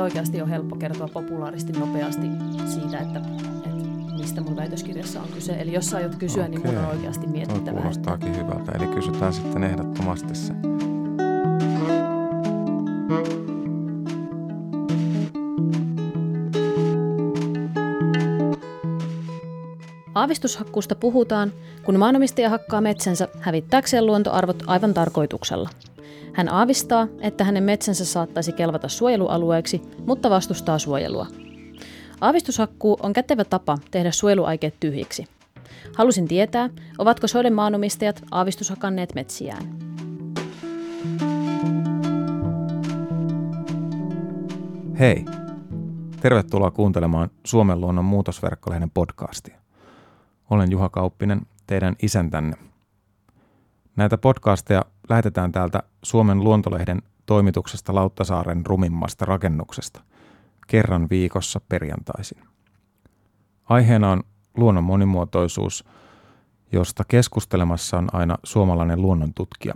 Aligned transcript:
ei 0.00 0.04
oikeasti 0.04 0.42
ole 0.42 0.50
helppo 0.50 0.76
kertoa 0.76 1.08
populaaristi 1.08 1.72
nopeasti 1.72 2.26
siitä, 2.66 2.98
että, 2.98 3.18
että 3.18 4.14
mistä 4.18 4.40
mun 4.40 4.56
väitöskirjassa 4.56 5.20
on 5.20 5.28
kyse. 5.34 5.52
Eli 5.52 5.72
jos 5.72 5.90
sä 5.90 5.96
aiot 5.96 6.14
kysyä, 6.14 6.44
Okei. 6.44 6.58
niin 6.58 6.66
mun 6.66 6.78
on 6.78 6.90
oikeasti 6.90 7.26
mietittävä. 7.26 7.70
Tuo 7.70 7.80
kuulostaakin 7.80 8.36
hyvältä, 8.36 8.72
eli 8.72 8.86
kysytään 8.86 9.32
sitten 9.32 9.64
ehdottomasti 9.64 10.34
se. 10.34 10.52
Aavistushakkuusta 20.14 20.94
puhutaan, 20.94 21.52
kun 21.84 21.98
maanomistaja 21.98 22.50
hakkaa 22.50 22.80
metsänsä 22.80 23.28
hävittääkseen 23.40 24.06
luontoarvot 24.06 24.62
aivan 24.66 24.94
tarkoituksella. 24.94 25.68
Hän 26.32 26.48
aavistaa, 26.52 27.08
että 27.20 27.44
hänen 27.44 27.62
metsänsä 27.62 28.04
saattaisi 28.04 28.52
kelvata 28.52 28.88
suojelualueeksi, 28.88 29.82
mutta 30.06 30.30
vastustaa 30.30 30.78
suojelua. 30.78 31.26
Aavistushakkuu 32.20 32.96
on 33.02 33.12
kätevä 33.12 33.44
tapa 33.44 33.78
tehdä 33.90 34.10
suojeluaikeet 34.10 34.74
tyhjiksi. 34.80 35.26
Halusin 35.96 36.28
tietää, 36.28 36.70
ovatko 36.98 37.26
soiden 37.26 37.52
maanomistajat 37.52 38.22
aavistushakanneet 38.30 39.14
metsiään. 39.14 39.62
Hei! 44.98 45.24
Tervetuloa 46.20 46.70
kuuntelemaan 46.70 47.30
Suomen 47.44 47.80
luonnon 47.80 48.04
muutosverkkolehden 48.04 48.90
podcastia. 48.90 49.58
Olen 50.50 50.70
Juha 50.70 50.88
Kauppinen, 50.88 51.40
teidän 51.66 51.96
isäntänne. 52.02 52.69
Näitä 54.00 54.18
podcasteja 54.18 54.84
lähetetään 55.08 55.52
täältä 55.52 55.82
Suomen 56.02 56.44
luontolehden 56.44 57.02
toimituksesta 57.26 57.94
Lauttasaaren 57.94 58.66
rumimmasta 58.66 59.24
rakennuksesta 59.24 60.02
kerran 60.66 61.06
viikossa 61.10 61.60
perjantaisin. 61.68 62.44
Aiheena 63.64 64.10
on 64.10 64.22
luonnon 64.56 64.84
monimuotoisuus, 64.84 65.84
josta 66.72 67.04
keskustelemassa 67.08 67.98
on 67.98 68.08
aina 68.12 68.38
suomalainen 68.44 69.02
luonnontutkija. 69.02 69.74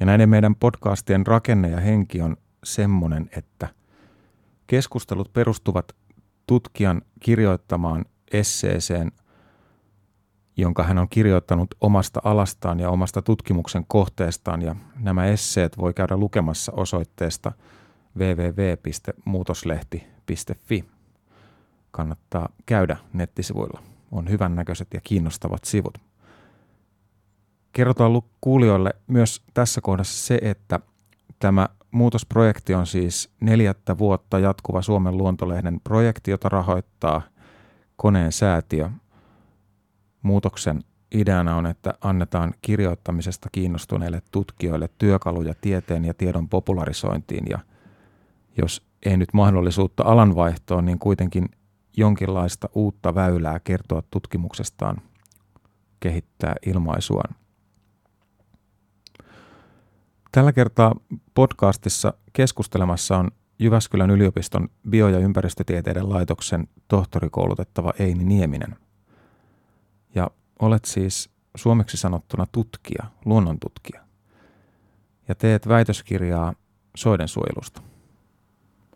Ja 0.00 0.06
näiden 0.06 0.28
meidän 0.28 0.54
podcastien 0.54 1.26
rakenne 1.26 1.68
ja 1.68 1.80
henki 1.80 2.20
on 2.20 2.36
semmoinen, 2.64 3.30
että 3.36 3.68
keskustelut 4.66 5.32
perustuvat 5.32 5.96
tutkijan 6.46 7.02
kirjoittamaan 7.20 8.04
esseeseen– 8.32 9.12
jonka 10.58 10.82
hän 10.82 10.98
on 10.98 11.08
kirjoittanut 11.08 11.74
omasta 11.80 12.20
alastaan 12.24 12.80
ja 12.80 12.90
omasta 12.90 13.22
tutkimuksen 13.22 13.84
kohteestaan. 13.88 14.62
Ja 14.62 14.76
nämä 15.00 15.26
esseet 15.26 15.78
voi 15.78 15.94
käydä 15.94 16.16
lukemassa 16.16 16.72
osoitteesta 16.72 17.52
www.muutoslehti.fi. 18.18 20.84
Kannattaa 21.90 22.48
käydä 22.66 22.96
nettisivuilla. 23.12 23.82
On 24.12 24.30
hyvännäköiset 24.30 24.88
ja 24.94 25.00
kiinnostavat 25.04 25.64
sivut. 25.64 25.98
Kerrotaan 27.72 28.22
kuulijoille 28.40 28.90
myös 29.06 29.42
tässä 29.54 29.80
kohdassa 29.80 30.26
se, 30.26 30.38
että 30.42 30.80
tämä 31.38 31.68
muutosprojekti 31.90 32.74
on 32.74 32.86
siis 32.86 33.30
neljättä 33.40 33.98
vuotta 33.98 34.38
jatkuva 34.38 34.82
Suomen 34.82 35.16
luontolehden 35.16 35.80
projekti, 35.84 36.30
jota 36.30 36.48
rahoittaa 36.48 37.22
koneen 37.96 38.32
säätiö– 38.32 38.90
Muutoksen 40.22 40.84
ideana 41.14 41.56
on, 41.56 41.66
että 41.66 41.94
annetaan 42.00 42.54
kirjoittamisesta 42.62 43.48
kiinnostuneille 43.52 44.22
tutkijoille 44.32 44.90
työkaluja 44.98 45.54
tieteen 45.60 46.04
ja 46.04 46.14
tiedon 46.14 46.48
popularisointiin 46.48 47.44
ja 47.50 47.58
jos 48.58 48.86
ei 49.06 49.16
nyt 49.16 49.28
mahdollisuutta 49.32 50.02
alanvaihtoon, 50.02 50.84
niin 50.84 50.98
kuitenkin 50.98 51.48
jonkinlaista 51.96 52.68
uutta 52.74 53.14
väylää 53.14 53.60
kertoa 53.60 54.02
tutkimuksestaan, 54.10 54.96
kehittää 56.00 56.54
ilmaisuaan. 56.66 57.34
Tällä 60.32 60.52
kertaa 60.52 60.94
podcastissa 61.34 62.14
keskustelemassa 62.32 63.16
on 63.16 63.30
Jyväskylän 63.58 64.10
yliopiston 64.10 64.68
bio- 64.90 65.08
ja 65.08 65.18
ympäristötieteiden 65.18 66.10
laitoksen 66.10 66.68
tohtorikoulutettava 66.88 67.92
Eini 67.98 68.24
Nieminen– 68.24 68.76
ja 70.14 70.30
olet 70.58 70.84
siis 70.84 71.30
suomeksi 71.54 71.96
sanottuna 71.96 72.46
tutkija, 72.52 73.04
luonnontutkija. 73.24 74.00
Ja 75.28 75.34
teet 75.34 75.68
väitöskirjaa 75.68 76.54
soidensuojelusta. 76.96 77.82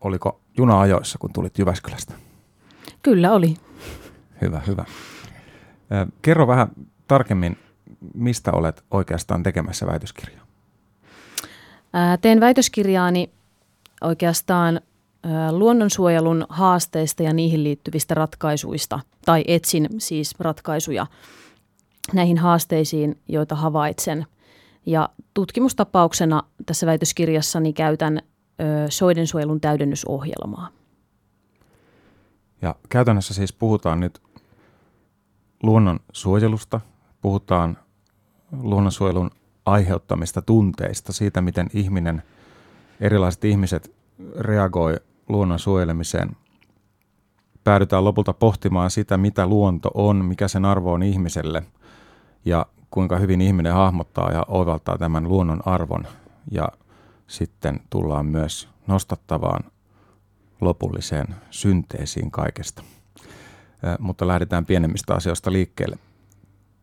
Oliko 0.01 0.41
juna 0.59 0.81
ajoissa, 0.81 1.19
kun 1.19 1.33
tulit 1.33 1.59
Jyväskylästä? 1.59 2.15
Kyllä 3.03 3.33
oli. 3.33 3.57
Hyvä, 4.41 4.61
hyvä. 4.67 4.85
Kerro 6.23 6.47
vähän 6.47 6.69
tarkemmin, 7.09 7.59
mistä 8.15 8.53
olet 8.53 8.85
oikeastaan 8.91 9.43
tekemässä 9.43 9.87
väitöskirjaa? 9.87 10.47
Teen 12.21 12.41
väitöskirjaani 12.41 13.31
oikeastaan 14.01 14.81
luonnonsuojelun 15.51 16.47
haasteista 16.49 17.23
ja 17.23 17.33
niihin 17.33 17.65
liittyvistä 17.65 18.15
ratkaisuista, 18.15 19.01
tai 19.25 19.45
etsin 19.47 19.89
siis 19.99 20.35
ratkaisuja 20.41 21.07
näihin 22.13 22.39
haasteisiin, 22.39 23.21
joita 23.29 23.55
havaitsen. 23.55 24.27
Ja 24.87 25.09
tutkimustapauksena 25.35 26.43
tässä 26.67 26.87
väitöskirjassani 26.87 27.73
käytän 27.73 28.23
soidensuojelun 28.89 29.61
täydennysohjelmaa. 29.61 30.69
Ja 32.63 32.75
käytännössä 32.89 33.35
siis 33.35 33.53
puhutaan 33.53 34.01
nyt 34.01 34.23
luonnonsuojelusta, 35.63 36.81
puhutaan 37.21 37.79
luonnonsuojelun 38.63 39.31
aiheuttamista 39.67 40.43
tunteista, 40.43 41.13
siitä 41.13 41.41
miten 41.41 41.67
ihminen, 41.75 42.23
erilaiset 43.01 43.45
ihmiset 43.45 43.95
reagoi 44.39 44.97
luonnon 45.29 45.59
suojelemiseen, 45.59 46.37
päädytään 47.65 48.05
lopulta 48.05 48.33
pohtimaan 48.33 48.91
sitä, 48.91 49.17
mitä 49.17 49.47
luonto 49.47 49.91
on, 49.95 50.25
mikä 50.25 50.49
sen 50.49 50.65
arvo 50.65 50.93
on 50.93 51.03
ihmiselle 51.03 51.63
ja 52.45 52.67
kuinka 52.91 53.19
hyvin 53.19 53.41
ihminen 53.41 53.73
hahmottaa 53.73 54.33
ja 54.33 54.45
oivaltaa 54.49 54.99
tämän 54.99 55.29
luonnon 55.29 55.63
arvon. 55.67 56.07
Ja 56.51 56.69
sitten 57.27 57.81
tullaan 57.91 58.27
myös 58.27 58.69
nostattavaan 58.87 59.71
lopulliseen 60.61 61.35
synteesiin 61.51 62.31
kaikesta. 62.31 62.83
Mutta 63.99 64.27
lähdetään 64.27 64.67
pienemmistä 64.67 65.15
asioista 65.15 65.53
liikkeelle. 65.53 65.97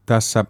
Tässä 0.06 0.46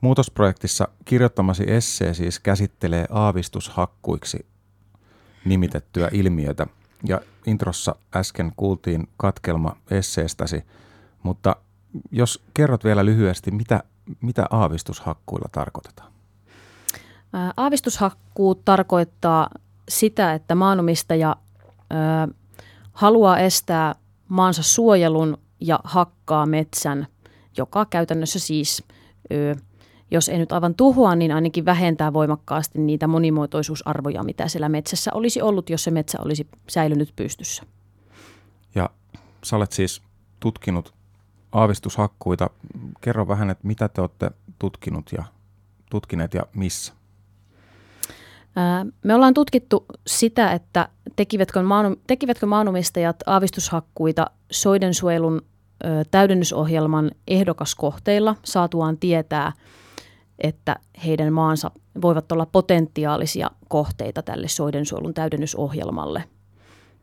muutosprojektissa 0.00 0.88
kirjoittamasi 1.04 1.64
essee 1.66 2.14
siis 2.14 2.40
käsittelee 2.40 3.06
aavistushakkuiksi 3.10 4.46
nimitettyä 5.44 6.08
ilmiötä– 6.12 6.66
ja 7.04 7.20
introssa 7.46 7.94
äsken 8.16 8.52
kuultiin 8.56 9.08
katkelma 9.16 9.76
esseestäsi, 9.90 10.64
mutta 11.22 11.56
jos 12.10 12.42
kerrot 12.54 12.84
vielä 12.84 13.04
lyhyesti, 13.04 13.50
mitä, 13.50 13.82
mitä 14.20 14.46
aavistushakkuilla 14.50 15.48
tarkoitetaan? 15.52 16.12
Aavistushakkuu 17.56 18.54
tarkoittaa 18.54 19.50
sitä, 19.88 20.34
että 20.34 20.54
maanomistaja 20.54 21.36
ää, 21.90 22.28
haluaa 22.92 23.38
estää 23.38 23.94
maansa 24.28 24.62
suojelun 24.62 25.38
ja 25.60 25.80
hakkaa 25.84 26.46
metsän, 26.46 27.06
joka 27.56 27.84
käytännössä 27.84 28.38
siis 28.38 28.84
ö, 29.32 29.54
jos 30.12 30.28
ei 30.28 30.38
nyt 30.38 30.52
aivan 30.52 30.74
tuhoa, 30.74 31.16
niin 31.16 31.32
ainakin 31.32 31.64
vähentää 31.64 32.12
voimakkaasti 32.12 32.78
niitä 32.78 33.06
monimuotoisuusarvoja, 33.06 34.22
mitä 34.22 34.48
siellä 34.48 34.68
metsässä 34.68 35.10
olisi 35.14 35.42
ollut, 35.42 35.70
jos 35.70 35.84
se 35.84 35.90
metsä 35.90 36.18
olisi 36.24 36.48
säilynyt 36.68 37.12
pystyssä. 37.16 37.62
Ja 38.74 38.90
sä 39.44 39.56
olet 39.56 39.72
siis 39.72 40.02
tutkinut 40.40 40.94
aavistushakkuita. 41.52 42.50
Kerro 43.00 43.28
vähän, 43.28 43.50
että 43.50 43.66
mitä 43.66 43.88
te 43.88 44.00
olette 44.00 44.30
tutkinut 44.58 45.12
ja 45.12 45.24
tutkineet 45.90 46.34
ja 46.34 46.42
missä? 46.54 46.92
Me 49.04 49.14
ollaan 49.14 49.34
tutkittu 49.34 49.86
sitä, 50.06 50.52
että 50.52 50.88
tekivätkö, 51.16 51.62
maanu, 51.62 51.96
tekivätkö 52.06 52.46
maanomistajat 52.46 53.16
aavistushakkuita 53.26 54.30
soidensuojelun 54.50 55.42
täydennysohjelman 56.10 57.10
ehdokaskohteilla 57.28 58.36
saatuaan 58.44 58.98
tietää– 58.98 59.52
että 60.38 60.76
heidän 61.06 61.32
maansa 61.32 61.70
voivat 62.02 62.32
olla 62.32 62.46
potentiaalisia 62.46 63.50
kohteita 63.68 64.22
tälle 64.22 64.48
soidensuojelun 64.48 65.14
täydennysohjelmalle. 65.14 66.24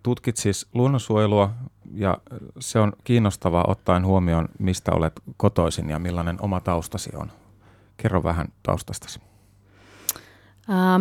Tutkit 0.04 0.38
siis 0.38 0.68
luonnonsuojelua 0.74 1.50
ja 1.94 2.18
se 2.60 2.80
on 2.80 2.94
kiinnostavaa 3.04 3.66
ottaen 3.68 4.06
huomioon, 4.06 4.48
mistä 4.60 4.92
olet 4.92 5.14
kotoisin 5.38 5.90
ja 5.90 6.00
millainen 6.00 6.38
oma 6.42 6.60
taustasi 6.60 7.10
on. 7.16 7.32
Kerro 7.98 8.24
vähän 8.24 8.48
taustastasi. 8.64 9.20
Ää, 10.68 11.00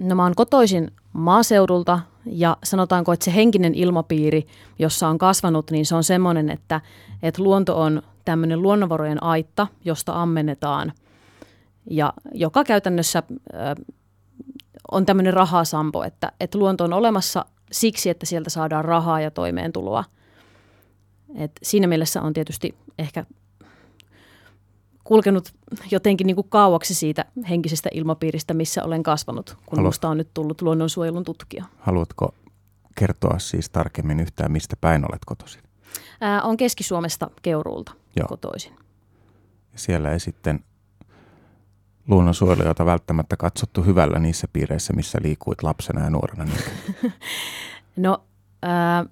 no 0.00 0.14
mä 0.14 0.22
oon 0.22 0.34
kotoisin 0.34 0.90
maaseudulta 1.12 2.00
ja 2.26 2.56
sanotaanko, 2.64 3.12
että 3.12 3.24
se 3.24 3.34
henkinen 3.34 3.74
ilmapiiri, 3.74 4.46
jossa 4.78 5.08
on 5.08 5.18
kasvanut, 5.18 5.70
niin 5.70 5.86
se 5.86 5.94
on 5.94 6.04
semmoinen, 6.04 6.50
että, 6.50 6.80
että 7.22 7.42
luonto 7.42 7.82
on 7.82 8.02
tämmöinen 8.26 8.62
luonnonvarojen 8.62 9.22
aitta, 9.22 9.66
josta 9.84 10.22
ammennetaan 10.22 10.92
ja 11.90 12.12
joka 12.34 12.64
käytännössä 12.64 13.22
on 14.90 15.06
tämmöinen 15.06 15.34
rahasampo, 15.34 16.02
että, 16.02 16.32
että 16.40 16.58
luonto 16.58 16.84
on 16.84 16.92
olemassa 16.92 17.44
siksi, 17.72 18.10
että 18.10 18.26
sieltä 18.26 18.50
saadaan 18.50 18.84
rahaa 18.84 19.20
ja 19.20 19.30
toimeentuloa. 19.30 20.04
Et 21.34 21.52
siinä 21.62 21.86
mielessä 21.86 22.22
on 22.22 22.32
tietysti 22.32 22.74
ehkä 22.98 23.24
kulkenut 25.04 25.54
jotenkin 25.90 26.26
niin 26.26 26.34
kuin 26.34 26.48
kauaksi 26.48 26.94
siitä 26.94 27.24
henkisestä 27.48 27.88
ilmapiiristä, 27.92 28.54
missä 28.54 28.84
olen 28.84 29.02
kasvanut, 29.02 29.50
kun 29.50 29.58
Haluat, 29.70 29.82
minusta 29.82 30.08
on 30.08 30.16
nyt 30.16 30.34
tullut 30.34 30.62
luonnonsuojelun 30.62 31.24
tutkija. 31.24 31.64
Haluatko 31.78 32.34
kertoa 32.94 33.38
siis 33.38 33.70
tarkemmin 33.70 34.20
yhtään, 34.20 34.52
mistä 34.52 34.76
päin 34.80 35.04
olet 35.10 35.24
kotoisin? 35.26 35.62
Ää, 36.20 36.42
on 36.42 36.56
Keski-Suomesta 36.56 37.30
Keuruulta 37.42 37.92
Joo. 38.16 38.28
kotoisin. 38.28 38.72
Ja 39.72 39.78
siellä 39.78 40.12
ei 40.12 40.20
sitten 40.20 40.64
luonnonsuojelijoita 42.08 42.86
välttämättä 42.86 43.36
katsottu 43.36 43.82
hyvällä 43.82 44.18
niissä 44.18 44.48
piireissä, 44.52 44.92
missä 44.92 45.18
liikuit 45.22 45.62
lapsena 45.62 46.04
ja 46.04 46.10
nuorena? 46.10 46.44
Niin? 46.44 47.12
no, 47.96 48.24
ää, 48.62 49.04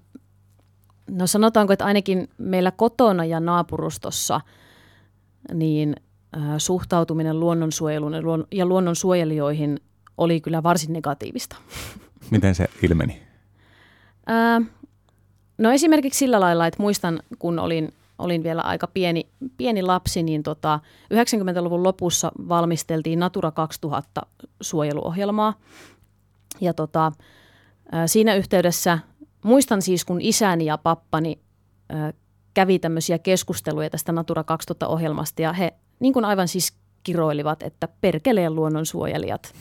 no 1.09 1.27
sanotaanko, 1.27 1.73
että 1.73 1.85
ainakin 1.85 2.29
meillä 2.37 2.71
kotona 2.71 3.25
ja 3.25 3.39
naapurustossa 3.39 4.41
niin 5.53 5.95
ää, 6.33 6.59
suhtautuminen 6.59 7.39
luonnonsuojeluun 7.39 8.13
ja, 8.13 8.21
luon, 8.21 8.47
ja 8.51 8.65
luonnonsuojelijoihin 8.65 9.79
oli 10.17 10.41
kyllä 10.41 10.63
varsin 10.63 10.93
negatiivista. 10.93 11.55
Miten 12.31 12.55
se 12.55 12.69
ilmeni? 12.81 13.23
Ää, 14.27 14.61
no 15.57 15.71
esimerkiksi 15.71 16.17
sillä 16.17 16.39
lailla, 16.39 16.67
että 16.67 16.81
muistan, 16.81 17.19
kun 17.39 17.59
olin 17.59 17.93
olin 18.19 18.43
vielä 18.43 18.61
aika 18.61 18.87
pieni, 18.87 19.29
pieni 19.57 19.81
lapsi, 19.81 20.23
niin 20.23 20.43
tota, 20.43 20.79
90-luvun 21.13 21.83
lopussa 21.83 22.31
valmisteltiin 22.47 23.19
Natura 23.19 23.51
2000 23.51 24.21
suojeluohjelmaa. 24.61 25.53
Ja 26.61 26.73
tota, 26.73 27.11
siinä 28.05 28.35
yhteydessä 28.35 28.99
muistan 29.43 29.81
siis, 29.81 30.05
kun 30.05 30.21
isäni 30.21 30.65
ja 30.65 30.77
pappani 30.77 31.39
kävi 32.53 32.79
tämmöisiä 32.79 33.19
keskusteluja 33.19 33.89
tästä 33.89 34.11
Natura 34.11 34.41
2000-ohjelmasta 34.41 35.41
ja 35.41 35.53
he 35.53 35.73
niin 35.99 36.13
kuin 36.13 36.25
aivan 36.25 36.47
siis 36.47 36.73
kiroilivat, 37.03 37.63
että 37.63 37.87
perkeleen 38.01 38.55
luonnonsuojelijat. 38.55 39.53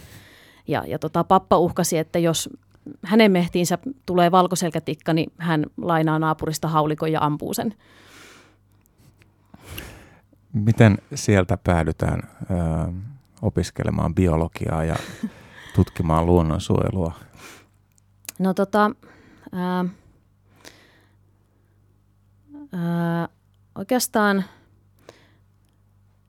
Ja, 0.68 0.84
ja 0.86 0.98
tota, 0.98 1.24
pappa 1.24 1.58
uhkasi, 1.58 1.98
että 1.98 2.18
jos 2.18 2.50
hänen 3.02 3.32
mehtiinsä 3.32 3.78
tulee 4.06 4.30
valkoselkätikka, 4.30 5.12
niin 5.12 5.32
hän 5.38 5.66
lainaa 5.76 6.18
naapurista 6.18 6.68
haulikon 6.68 7.12
ja 7.12 7.24
ampuu 7.24 7.54
sen. 7.54 7.74
Miten 10.54 10.98
sieltä 11.14 11.58
päädytään 11.64 12.22
ö, 12.22 12.92
opiskelemaan 13.42 14.14
biologiaa 14.14 14.84
ja 14.84 14.96
tutkimaan 15.76 16.26
luonnonsuojelua? 16.26 17.12
No 18.38 18.54
tota, 18.54 18.90
ö, 19.54 19.88
ö, 22.74 23.28
oikeastaan, 23.78 24.44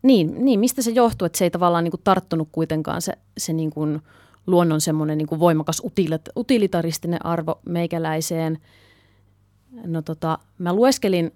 niin, 0.03 0.45
niin, 0.45 0.59
mistä 0.59 0.81
se 0.81 0.91
johtuu, 0.91 1.25
että 1.25 1.37
se 1.37 1.45
ei 1.45 1.51
tavallaan 1.51 1.83
niin 1.83 1.91
kuin 1.91 2.03
tarttunut 2.03 2.49
kuitenkaan 2.51 3.01
se, 3.01 3.13
se 3.37 3.53
niin 3.53 3.69
kuin 3.69 4.01
luonnon 4.47 4.81
semmoinen 4.81 5.17
niin 5.17 5.27
kuin 5.27 5.39
voimakas 5.39 5.81
utilitaristinen 6.37 7.25
arvo 7.25 7.59
meikäläiseen. 7.65 8.59
No 9.85 10.01
tota, 10.01 10.39
mä 10.57 10.73
lueskelin 10.73 11.31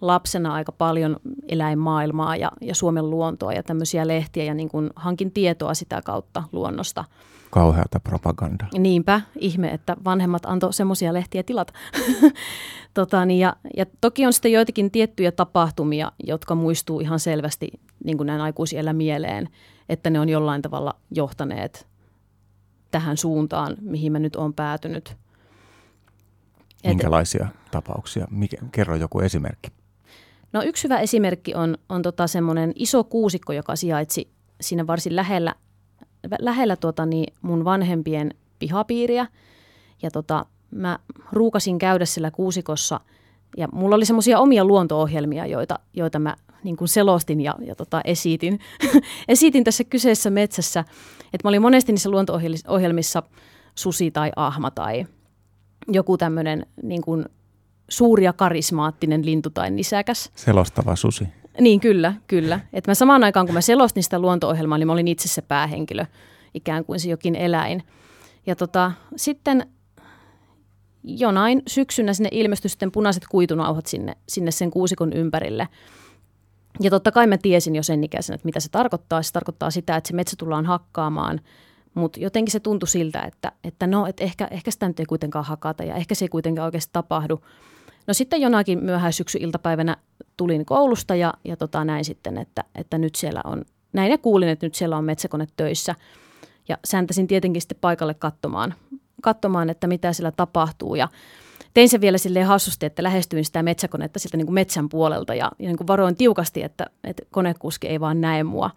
lapsena 0.00 0.54
aika 0.54 0.72
paljon 0.72 1.16
eläinmaailmaa 1.48 2.36
ja, 2.36 2.52
ja 2.60 2.74
Suomen 2.74 3.10
luontoa 3.10 3.52
ja 3.52 3.62
tämmöisiä 3.62 4.08
lehtiä 4.08 4.44
ja 4.44 4.54
niin 4.54 4.68
kuin 4.68 4.90
hankin 4.96 5.30
tietoa 5.30 5.74
sitä 5.74 6.02
kautta 6.02 6.42
luonnosta. 6.52 7.04
Kauheata 7.50 8.00
propaganda. 8.00 8.66
Niinpä, 8.78 9.20
ihme, 9.38 9.68
että 9.68 9.96
vanhemmat 10.04 10.46
antoi 10.46 10.72
semmoisia 10.72 11.12
lehtiä 11.12 11.42
tilata. 11.42 11.72
tota, 12.94 13.24
niin 13.24 13.40
ja, 13.40 13.56
ja 13.76 13.86
toki 14.00 14.26
on 14.26 14.32
sitten 14.32 14.52
joitakin 14.52 14.90
tiettyjä 14.90 15.32
tapahtumia, 15.32 16.12
jotka 16.26 16.54
muistuu 16.54 17.00
ihan 17.00 17.20
selvästi 17.20 17.68
niin 18.04 18.16
kuin 18.16 18.26
näin 18.26 18.40
aikuisiellä 18.40 18.92
mieleen, 18.92 19.48
että 19.88 20.10
ne 20.10 20.20
on 20.20 20.28
jollain 20.28 20.62
tavalla 20.62 20.94
johtaneet 21.10 21.86
tähän 22.90 23.16
suuntaan, 23.16 23.76
mihin 23.80 24.12
mä 24.12 24.18
nyt 24.18 24.36
olen 24.36 24.54
päätynyt. 24.54 25.16
Minkälaisia 26.86 27.48
tapauksia? 27.70 28.26
Mikä, 28.30 28.56
kerro 28.72 28.96
joku 28.96 29.20
esimerkki. 29.20 29.68
No 30.56 30.62
yksi 30.62 30.84
hyvä 30.84 30.98
esimerkki 30.98 31.54
on, 31.54 31.78
on 31.88 32.02
tota 32.02 32.26
semmoinen 32.26 32.72
iso 32.74 33.04
kuusikko, 33.04 33.52
joka 33.52 33.76
sijaitsi 33.76 34.30
siinä 34.60 34.86
varsin 34.86 35.16
lähellä, 35.16 35.54
lähellä 36.38 36.76
tota 36.76 37.06
niin 37.06 37.34
mun 37.42 37.64
vanhempien 37.64 38.34
pihapiiriä. 38.58 39.26
Ja 40.02 40.10
tota, 40.10 40.46
mä 40.70 40.98
ruukasin 41.32 41.78
käydä 41.78 42.04
sillä 42.04 42.30
kuusikossa 42.30 43.00
ja 43.56 43.68
mulla 43.72 43.96
oli 43.96 44.04
semmoisia 44.04 44.38
omia 44.38 44.64
luonto-ohjelmia, 44.64 45.46
joita, 45.46 45.78
joita 45.94 46.18
mä 46.18 46.36
niin 46.64 46.76
kuin 46.76 46.88
selostin 46.88 47.40
ja, 47.40 47.54
ja 47.60 47.74
tota, 47.74 48.00
esitin. 48.04 48.60
esitin 49.28 49.64
tässä 49.64 49.84
kyseessä 49.84 50.30
metsässä. 50.30 50.80
Että 51.32 51.44
mä 51.44 51.48
olin 51.48 51.62
monesti 51.62 51.92
niissä 51.92 52.10
luonto-ohjelmissa 52.10 53.22
susi 53.74 54.10
tai 54.10 54.32
ahma 54.36 54.70
tai 54.70 55.06
joku 55.88 56.18
tämmöinen 56.18 56.66
niin 56.82 57.02
suuri 57.88 58.24
ja 58.24 58.32
karismaattinen 58.32 59.26
lintu 59.26 59.50
tai 59.50 59.70
nisäkäs. 59.70 60.30
Selostava 60.34 60.96
susi. 60.96 61.28
Niin, 61.60 61.80
kyllä, 61.80 62.14
kyllä. 62.26 62.60
Et 62.72 62.86
mä 62.86 62.94
samaan 62.94 63.24
aikaan, 63.24 63.46
kun 63.46 63.54
mä 63.54 63.60
selostin 63.60 64.02
sitä 64.02 64.18
luonto-ohjelmaa, 64.18 64.78
niin 64.78 64.86
mä 64.86 64.92
olin 64.92 65.08
itse 65.08 65.28
se 65.28 65.42
päähenkilö, 65.42 66.06
ikään 66.54 66.84
kuin 66.84 67.00
se 67.00 67.08
jokin 67.08 67.34
eläin. 67.34 67.82
Ja 68.46 68.56
tota, 68.56 68.92
sitten 69.16 69.66
jonain 71.04 71.62
syksynä 71.66 72.14
sinne 72.14 72.28
ilmestyi 72.32 72.68
sitten 72.68 72.92
punaiset 72.92 73.24
kuitunauhat 73.30 73.86
sinne, 73.86 74.16
sinne 74.28 74.50
sen 74.50 74.70
kuusikon 74.70 75.12
ympärille. 75.12 75.68
Ja 76.80 76.90
totta 76.90 77.12
kai 77.12 77.26
mä 77.26 77.38
tiesin 77.38 77.76
jo 77.76 77.82
sen 77.82 78.04
ikäisenä, 78.04 78.34
että 78.34 78.46
mitä 78.46 78.60
se 78.60 78.68
tarkoittaa. 78.68 79.22
Se 79.22 79.32
tarkoittaa 79.32 79.70
sitä, 79.70 79.96
että 79.96 80.08
se 80.08 80.14
metsä 80.14 80.36
tullaan 80.38 80.66
hakkaamaan– 80.66 81.40
mutta 81.96 82.20
jotenkin 82.20 82.52
se 82.52 82.60
tuntui 82.60 82.88
siltä, 82.88 83.22
että, 83.22 83.52
että 83.64 83.86
no, 83.86 84.06
että 84.06 84.24
ehkä, 84.24 84.48
ehkä 84.50 84.70
sitä 84.70 84.88
nyt 84.88 85.00
ei 85.00 85.06
kuitenkaan 85.06 85.44
hakata 85.44 85.84
ja 85.84 85.94
ehkä 85.94 86.14
se 86.14 86.24
ei 86.24 86.28
kuitenkaan 86.28 86.64
oikeasti 86.64 86.90
tapahdu. 86.92 87.40
No 88.06 88.14
sitten 88.14 88.40
jonakin 88.40 88.84
myöhäisyksy-iltapäivänä 88.84 89.96
tulin 90.36 90.66
koulusta 90.66 91.14
ja, 91.14 91.34
ja 91.44 91.56
tota 91.56 91.84
näin 91.84 92.04
sitten, 92.04 92.38
että, 92.38 92.64
että 92.74 92.98
nyt 92.98 93.14
siellä 93.14 93.40
on, 93.44 93.64
näin 93.92 94.10
ja 94.10 94.18
kuulin, 94.18 94.48
että 94.48 94.66
nyt 94.66 94.74
siellä 94.74 94.96
on 94.96 95.04
metsäkone 95.04 95.46
töissä. 95.56 95.94
Ja 96.68 96.78
säntäsin 96.84 97.26
tietenkin 97.26 97.62
sitten 97.62 97.78
paikalle 97.80 98.14
katsomaan, 98.14 98.74
katsomaan 99.22 99.70
että 99.70 99.86
mitä 99.86 100.12
siellä 100.12 100.32
tapahtuu 100.32 100.94
ja 100.94 101.08
tein 101.74 101.88
sen 101.88 102.00
vielä 102.00 102.18
silleen 102.18 102.46
hassusti, 102.46 102.86
että 102.86 103.02
lähestyin 103.02 103.44
sitä 103.44 103.62
metsäkonetta 103.62 104.18
sieltä 104.18 104.36
niin 104.36 104.46
kuin 104.46 104.54
metsän 104.54 104.88
puolelta 104.88 105.34
ja, 105.34 105.52
ja 105.58 105.66
niin 105.66 105.76
kuin 105.76 105.86
varoin 105.86 106.16
tiukasti, 106.16 106.62
että, 106.62 106.86
että 107.04 107.22
konekuski 107.30 107.86
ei 107.86 108.00
vaan 108.00 108.20
näe 108.20 108.44
mua. 108.44 108.70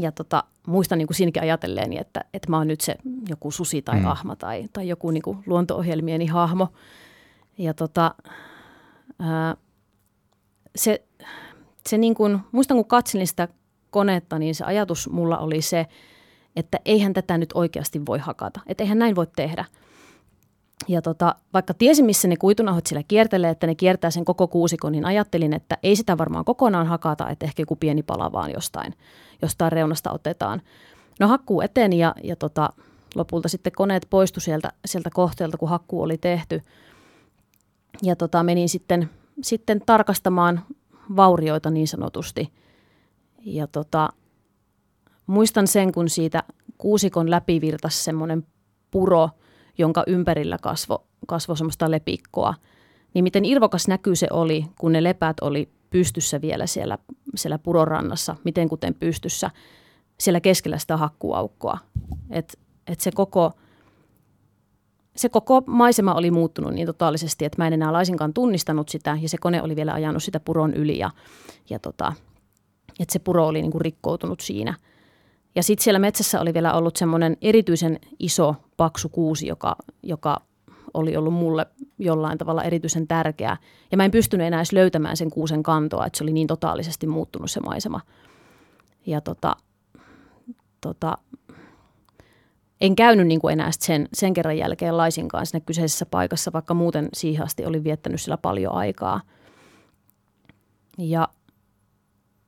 Ja 0.00 0.12
tota, 0.12 0.44
muistan 0.66 0.98
niin 0.98 1.06
kuin 1.06 1.16
siinäkin 1.16 1.42
ajatelleeni, 1.42 1.98
että, 1.98 2.24
että 2.34 2.50
mä 2.50 2.58
oon 2.58 2.68
nyt 2.68 2.80
se 2.80 2.96
joku 3.28 3.50
susi 3.50 3.82
tai 3.82 4.00
mm. 4.00 4.06
ahma 4.06 4.36
tai, 4.36 4.68
tai 4.72 4.88
joku 4.88 5.10
niin 5.10 5.22
kuin 5.22 5.38
luonto-ohjelmieni 5.46 6.26
hahmo. 6.26 6.68
Ja 7.58 7.74
tota, 7.74 8.14
ää, 9.18 9.56
se, 10.76 11.04
se 11.88 11.98
niin 11.98 12.14
kuin, 12.14 12.38
muistan 12.52 12.76
kun 12.76 12.88
katselin 12.88 13.26
sitä 13.26 13.48
konetta, 13.90 14.38
niin 14.38 14.54
se 14.54 14.64
ajatus 14.64 15.10
mulla 15.10 15.38
oli 15.38 15.62
se, 15.62 15.86
että 16.56 16.78
eihän 16.84 17.12
tätä 17.12 17.38
nyt 17.38 17.50
oikeasti 17.54 18.06
voi 18.06 18.18
hakata. 18.18 18.60
Että 18.66 18.84
eihän 18.84 18.98
näin 18.98 19.16
voi 19.16 19.26
tehdä. 19.36 19.64
Ja 20.88 21.02
tota, 21.02 21.34
vaikka 21.52 21.74
tiesin, 21.74 22.04
missä 22.04 22.28
ne 22.28 22.36
kuitunahot 22.36 22.86
siellä 22.86 23.02
kiertelee, 23.08 23.50
että 23.50 23.66
ne 23.66 23.74
kiertää 23.74 24.10
sen 24.10 24.24
koko 24.24 24.48
kuusikon, 24.48 24.92
niin 24.92 25.04
ajattelin, 25.04 25.52
että 25.52 25.78
ei 25.82 25.96
sitä 25.96 26.18
varmaan 26.18 26.44
kokonaan 26.44 26.86
hakata, 26.86 27.30
että 27.30 27.46
ehkä 27.46 27.62
joku 27.62 27.76
pieni 27.76 28.02
pala 28.02 28.32
vaan 28.32 28.52
jostain, 28.52 28.94
jostain 29.42 29.72
reunasta 29.72 30.10
otetaan. 30.10 30.62
No 31.20 31.28
hakkuu 31.28 31.60
eteen 31.60 31.92
ja, 31.92 32.14
ja 32.22 32.36
tota, 32.36 32.70
lopulta 33.14 33.48
sitten 33.48 33.72
koneet 33.76 34.06
poistu 34.10 34.40
sieltä, 34.40 34.72
sieltä 34.84 35.10
kohteelta, 35.12 35.58
kun 35.58 35.68
hakkuu 35.68 36.02
oli 36.02 36.18
tehty. 36.18 36.62
Ja 38.02 38.16
tota, 38.16 38.42
menin 38.42 38.68
sitten, 38.68 39.10
sitten 39.42 39.82
tarkastamaan 39.86 40.60
vaurioita 41.16 41.70
niin 41.70 41.88
sanotusti. 41.88 42.52
Ja 43.44 43.66
tota, 43.66 44.08
muistan 45.26 45.66
sen, 45.66 45.92
kun 45.92 46.08
siitä 46.08 46.42
kuusikon 46.78 47.30
läpi 47.30 47.60
virtasi 47.60 48.04
semmoinen 48.04 48.46
puro– 48.90 49.30
jonka 49.78 50.04
ympärillä 50.06 50.58
kasvo, 50.62 51.06
kasvo 51.26 51.56
semmoista 51.56 51.90
lepikkoa, 51.90 52.54
niin 53.14 53.22
miten 53.22 53.44
irvokas 53.44 53.88
näky 53.88 54.16
se 54.16 54.26
oli, 54.30 54.66
kun 54.78 54.92
ne 54.92 55.02
lepät 55.02 55.40
oli 55.40 55.68
pystyssä 55.90 56.40
vielä 56.40 56.66
siellä, 56.66 56.98
siellä 57.34 57.58
purorannassa, 57.58 58.36
miten 58.44 58.68
kuten 58.68 58.94
pystyssä, 58.94 59.50
siellä 60.20 60.40
keskellä 60.40 60.78
sitä 60.78 60.96
hakkuaukkoa. 60.96 61.78
Et, 62.30 62.58
et 62.86 63.00
se 63.00 63.12
koko, 63.12 63.52
se 65.16 65.28
koko 65.28 65.62
maisema 65.66 66.14
oli 66.14 66.30
muuttunut 66.30 66.74
niin 66.74 66.86
totaalisesti, 66.86 67.44
että 67.44 67.62
mä 67.62 67.66
en 67.66 67.72
enää 67.72 67.92
laisinkaan 67.92 68.34
tunnistanut 68.34 68.88
sitä 68.88 69.18
ja 69.22 69.28
se 69.28 69.36
kone 69.40 69.62
oli 69.62 69.76
vielä 69.76 69.92
ajanut 69.92 70.22
sitä 70.22 70.40
puron 70.40 70.74
yli 70.74 70.98
ja, 70.98 71.10
ja 71.70 71.78
tota, 71.78 72.12
että 73.00 73.12
se 73.12 73.18
puro 73.18 73.46
oli 73.46 73.62
niin 73.62 73.72
kuin 73.72 73.80
rikkoutunut 73.80 74.40
siinä. 74.40 74.74
Ja 75.54 75.62
sitten 75.62 75.84
siellä 75.84 75.98
metsässä 75.98 76.40
oli 76.40 76.54
vielä 76.54 76.74
ollut 76.74 76.96
semmoinen 76.96 77.36
erityisen 77.42 77.98
iso 78.18 78.54
paksu 78.76 79.08
kuusi, 79.08 79.46
joka, 79.46 79.76
joka 80.02 80.40
oli 80.94 81.16
ollut 81.16 81.34
mulle 81.34 81.66
jollain 81.98 82.38
tavalla 82.38 82.62
erityisen 82.62 83.08
tärkeä. 83.08 83.56
Ja 83.90 83.96
mä 83.96 84.04
en 84.04 84.10
pystynyt 84.10 84.46
enää 84.46 84.60
edes 84.60 84.72
löytämään 84.72 85.16
sen 85.16 85.30
kuusen 85.30 85.62
kantoa, 85.62 86.06
että 86.06 86.16
se 86.18 86.24
oli 86.24 86.32
niin 86.32 86.46
totaalisesti 86.46 87.06
muuttunut 87.06 87.50
se 87.50 87.60
maisema. 87.60 88.00
Ja 89.06 89.20
tota, 89.20 89.56
tota, 90.80 91.18
en 92.84 92.96
käynyt 92.96 93.26
niin 93.26 93.40
kuin 93.40 93.52
enää 93.52 93.70
sen, 93.78 94.08
sen 94.12 94.34
kerran 94.34 94.58
jälkeen 94.58 94.96
laisinkaan 94.96 95.46
siinä 95.46 95.64
kyseisessä 95.66 96.06
paikassa, 96.06 96.52
vaikka 96.52 96.74
muuten 96.74 97.08
siihen 97.14 97.44
asti 97.44 97.64
olin 97.64 97.84
viettänyt 97.84 98.20
sillä 98.20 98.36
paljon 98.36 98.72
aikaa. 98.72 99.20
Ja 100.98 101.28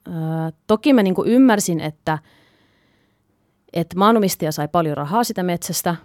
ö, 0.09 0.11
toki 0.67 0.93
mä 0.93 1.03
niin 1.03 1.15
kuin 1.15 1.29
ymmärsin, 1.29 1.81
että, 1.81 2.19
että 3.73 3.99
maanomistaja 3.99 4.53
sai 4.53 4.69
paljon 4.69 4.97
rahaa 4.97 5.25
sitä 5.25 5.43
metsästä. 5.43 5.97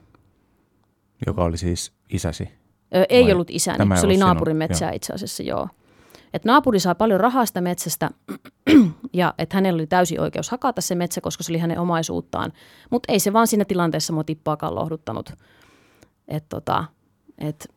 Joka 1.25 1.43
oli 1.43 1.57
siis 1.57 1.93
isäsi? 2.09 2.50
Ö, 2.95 3.05
ei 3.09 3.23
Vai? 3.23 3.31
ollut 3.31 3.50
isäni, 3.50 3.77
Tämä 3.77 3.95
se 3.95 4.05
oli 4.05 4.17
naapurin 4.17 4.57
metsää 4.57 4.91
itse 4.91 5.13
asiassa, 5.13 5.43
joo. 5.43 5.67
Et 6.33 6.45
naapuri 6.45 6.79
saa 6.79 6.95
paljon 6.95 7.19
rahaa 7.19 7.45
sitä 7.45 7.61
metsästä 7.61 8.09
ja 9.13 9.33
että 9.38 9.57
hänellä 9.57 9.77
oli 9.77 9.88
täysi 9.88 10.19
oikeus 10.19 10.50
hakata 10.50 10.81
se 10.81 10.95
metsä, 10.95 11.21
koska 11.21 11.43
se 11.43 11.51
oli 11.51 11.59
hänen 11.59 11.79
omaisuuttaan. 11.79 12.53
Mutta 12.89 13.11
ei 13.11 13.19
se 13.19 13.33
vaan 13.33 13.47
siinä 13.47 13.65
tilanteessa 13.65 14.13
mua 14.13 14.23
tippaakaan 14.23 14.75
lohduttanut. 14.75 15.33
Et 16.27 16.45
tota, 16.50 16.85
et, 17.38 17.67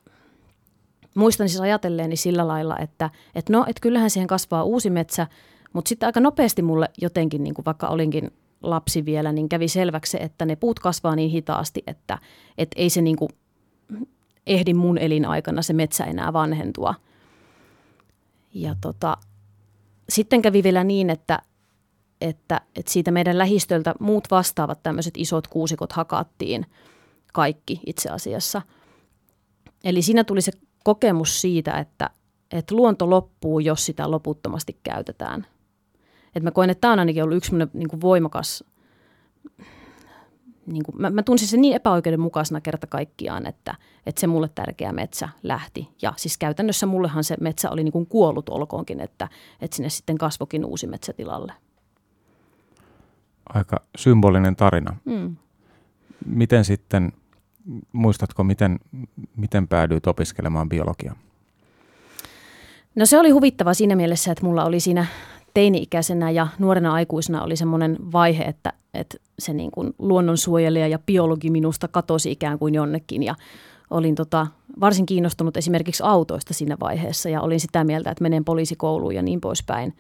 muistan 1.15 1.49
siis 1.49 1.61
ajatelleeni 1.61 2.17
sillä 2.17 2.49
lailla, 2.49 2.79
että 2.79 3.11
et 3.35 3.49
no, 3.49 3.65
et 3.69 3.81
kyllähän 3.81 4.11
siihen 4.11 4.27
kasvaa 4.27 4.65
uusi 4.65 4.91
metsä, 4.91 5.27
mutta 5.73 5.89
sitten 5.89 6.07
aika 6.07 6.21
nopeasti 6.21 6.63
mulle 6.63 6.89
jotenkin, 7.01 7.45
niin 7.45 7.55
kuin 7.55 7.65
vaikka 7.65 7.89
olinkin 7.89 8.31
lapsi 8.63 9.05
vielä, 9.05 9.33
niin 9.33 9.49
kävi 9.49 9.69
selväksi 9.69 10.11
se, 10.11 10.19
että 10.19 10.45
ne 10.45 10.57
puut 10.57 10.79
kasvaa 10.79 11.17
niin 11.17 11.31
hitaasti, 11.31 11.83
että 11.87 12.19
et 12.59 12.71
ei 12.77 12.91
se 12.91 13.03
niin 13.03 13.17
kuin 13.17 13.31
ehdi 14.47 14.75
mun 14.75 14.99
elinaikana 14.99 15.63
se 15.63 15.73
metsä 15.73 16.05
enää 16.05 16.33
vanhentua– 16.33 16.95
ja 18.55 18.77
tota, 18.81 19.17
sitten 20.09 20.43
kävi 20.43 20.63
vielä 20.63 20.85
niin, 20.85 21.11
että, 21.11 21.43
että, 22.21 22.61
että 22.77 22.93
siitä 22.93 23.11
meidän 23.11 23.39
lähistöltä 23.39 23.95
muut 24.01 24.31
vastaavat 24.31 24.83
tämmöiset 24.83 25.15
isot 25.17 25.47
kuusikot 25.47 25.93
hakattiin 25.93 26.67
kaikki 27.33 27.81
itse 27.87 28.09
asiassa. 28.09 28.63
Eli 29.85 30.03
siinä 30.03 30.25
tuli 30.25 30.41
se 30.41 30.53
kokemus 30.85 31.41
siitä, 31.41 31.79
että, 31.79 32.11
että 32.53 32.75
luonto 32.75 33.11
loppuu, 33.11 33.61
jos 33.61 33.87
sitä 33.87 34.11
loputtomasti 34.11 34.79
käytetään. 34.83 35.47
Et 36.35 36.43
mä 36.43 36.51
koen, 36.51 36.71
että 36.71 36.81
tämä 36.81 36.93
on 36.93 36.99
ainakin 36.99 37.23
ollut 37.25 37.37
yksi 37.37 37.53
niin 37.73 38.01
voimakas 38.01 38.65
niin 40.67 40.83
kuin, 40.83 41.03
mä, 41.03 41.11
mä 41.11 41.23
tunsin 41.23 41.49
sen 41.49 41.61
niin 41.61 41.75
epäoikeudenmukaisena 41.75 42.61
kerta 42.61 42.87
kaikkiaan, 42.87 43.47
että, 43.47 43.75
että 44.07 44.21
se 44.21 44.27
mulle 44.27 44.49
tärkeä 44.55 44.93
metsä 44.93 45.29
lähti. 45.43 45.89
Ja 46.03 46.13
siis 46.17 46.39
käytännössä 46.39 46.87
mullehan 46.87 47.25
se 47.25 47.37
metsä 47.41 47.71
oli 47.71 47.85
niin 47.85 47.93
kuin 47.93 48.07
kuollut 48.07 48.49
olkoonkin, 48.49 49.01
että, 49.01 49.29
että 49.61 49.77
sinne 49.77 49.89
sitten 49.89 50.19
kasvokin 50.19 50.65
uusi 50.65 50.87
metsä 50.87 51.13
tilalle. 51.13 51.53
Aika 53.49 53.77
symbolinen 53.99 54.57
tarina. 54.57 54.97
Mm. 55.05 55.37
Miten 56.27 56.65
sitten, 56.65 57.13
muistatko, 57.93 58.45
miten, 58.45 58.81
miten 59.37 59.69
päädyit 59.69 60.07
opiskelemaan 60.07 60.69
biologiaa? 60.69 61.17
No 62.95 63.07
se 63.07 63.19
oli 63.19 63.31
huvittava 63.31 63.75
siinä 63.75 63.97
mielessä, 63.97 64.33
että 64.33 64.45
mulla 64.45 64.65
oli 64.65 64.81
siinä 64.81 65.07
teini-ikäisenä 65.55 66.31
ja 66.31 66.47
nuorena 66.59 66.93
aikuisena 66.93 67.43
oli 67.43 67.57
semmoinen 67.57 67.97
vaihe, 68.13 68.45
että, 68.45 68.73
että 68.95 69.19
se 69.39 69.53
niin 69.53 69.71
kuin 69.71 69.95
luonnonsuojelija 69.99 70.89
ja 70.89 70.99
biologi 70.99 71.51
minusta 71.51 71.89
katosi 71.89 72.31
ikään 72.31 72.59
kuin 72.59 72.75
jonnekin. 72.75 73.23
Ja 73.23 73.35
olin 73.91 74.15
tota, 74.15 74.47
varsin 74.81 75.07
kiinnostunut 75.07 75.57
esimerkiksi 75.57 76.03
autoista 76.07 76.55
siinä 76.55 76.77
vaiheessa 76.81 77.29
ja 77.29 77.41
olin 77.41 77.61
sitä 77.61 77.85
mieltä, 77.85 78.11
että 78.11 78.23
menen 78.23 78.45
poliisikouluun 78.45 79.15
ja 79.15 79.23
niin 79.23 79.41
poispäin. 79.41 79.97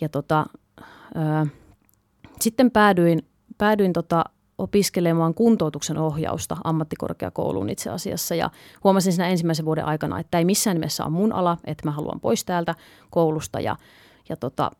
Ja 0.00 0.08
tota, 0.08 0.46
ää, 1.14 1.46
sitten 2.40 2.70
päädyin, 2.70 3.26
päädyin 3.58 3.92
tota, 3.92 4.24
opiskelemaan 4.58 5.34
kuntoutuksen 5.34 5.98
ohjausta 5.98 6.56
ammattikorkeakouluun 6.64 7.68
itse 7.68 7.90
asiassa. 7.90 8.34
Ja 8.34 8.50
huomasin 8.84 9.12
siinä 9.12 9.28
ensimmäisen 9.28 9.64
vuoden 9.64 9.84
aikana, 9.84 10.20
että 10.20 10.38
ei 10.38 10.44
missään 10.44 10.76
nimessä 10.76 11.04
ole 11.04 11.12
mun 11.12 11.32
ala, 11.32 11.58
että 11.64 11.88
mä 11.88 11.90
haluan 11.90 12.20
pois 12.20 12.44
täältä 12.44 12.74
koulusta. 13.10 13.60
Ja 13.60 13.76
ja 14.28 14.36
tota, 14.36 14.70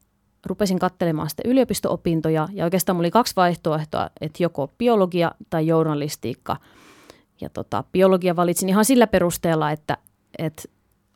rupesin 0.47 0.79
katselemaan 0.79 1.31
sitten 1.31 1.51
yliopisto-opintoja 1.51 2.49
ja 2.53 2.65
oikeastaan 2.65 2.97
mulla 2.97 3.07
oli 3.07 3.11
kaksi 3.11 3.37
vaihtoehtoa, 3.37 4.11
että 4.21 4.43
joko 4.43 4.71
biologia 4.79 5.33
tai 5.51 5.67
journalistiikka. 5.67 6.57
Ja 7.41 7.49
tota, 7.49 7.85
biologia 7.93 8.37
valitsin 8.37 8.69
ihan 8.69 8.85
sillä 8.85 9.07
perusteella, 9.07 9.71
että, 9.71 9.97
että 10.39 10.63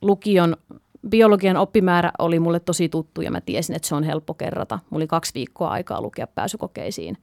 lukion 0.02 0.56
biologian 1.09 1.56
oppimäärä 1.56 2.11
oli 2.18 2.40
mulle 2.40 2.61
tosi 2.61 2.88
tuttu 2.88 3.21
ja 3.21 3.30
mä 3.30 3.40
tiesin, 3.40 3.76
että 3.76 3.88
se 3.88 3.95
on 3.95 4.04
helppo 4.04 4.35
kerrata. 4.35 4.78
Mulla 4.90 5.02
oli 5.02 5.06
kaksi 5.06 5.35
viikkoa 5.35 5.68
aikaa 5.68 6.00
lukea 6.00 6.26
pääsykokeisiin. 6.26 7.18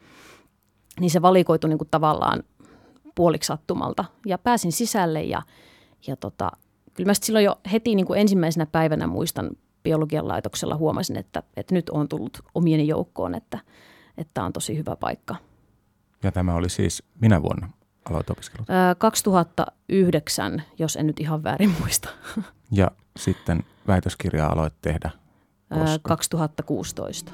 Niin 1.00 1.12
se 1.12 1.22
valikoitui 1.22 1.70
niin 1.70 1.78
kuin 1.78 1.88
tavallaan 1.92 2.44
puoliksi 3.16 3.48
sattumalta 3.48 4.06
ja 4.26 4.38
pääsin 4.38 4.72
sisälle 4.72 5.24
ja, 5.24 5.42
ja 6.08 6.16
tota, 6.16 6.52
kyllä 6.94 7.10
mä 7.10 7.14
silloin 7.14 7.46
jo 7.46 7.60
heti 7.72 7.96
niin 7.96 8.06
kuin 8.06 8.20
ensimmäisenä 8.20 8.66
päivänä 8.66 9.08
muistan 9.08 9.50
biologian 9.84 10.28
laitoksella 10.28 10.78
huomasin, 10.78 11.18
että, 11.18 11.44
että 11.58 11.76
nyt 11.76 11.90
on 11.90 12.10
tullut 12.10 12.42
omieni 12.56 12.88
joukkoon, 12.88 13.36
että, 13.36 13.60
että 14.18 14.44
on 14.44 14.54
tosi 14.54 14.78
hyvä 14.78 14.96
paikka. 14.96 15.36
Ja 16.24 16.32
tämä 16.32 16.56
oli 16.56 16.70
siis 16.70 17.04
minä 17.20 17.42
vuonna 17.42 17.70
aloit 18.10 18.30
opiskelut? 18.30 18.68
2009, 18.98 20.64
jos 20.80 20.96
en 20.96 21.08
nyt 21.08 21.20
ihan 21.20 21.44
väärin 21.44 21.76
muista. 21.80 22.10
Ja 22.76 22.92
sitten 23.18 23.64
väitöskirjaa 23.88 24.52
aloit 24.52 24.74
tehdä 24.82 25.12
koska? 25.70 26.00
2016. 26.10 27.32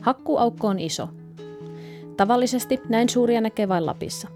Hakkuaukko 0.00 0.68
on 0.68 0.78
iso– 0.78 1.08
Tavallisesti 2.16 2.80
näin 2.88 3.08
suuria 3.08 3.40
näkee 3.40 3.68
vain 3.68 3.86
Lapissa. 3.86 4.28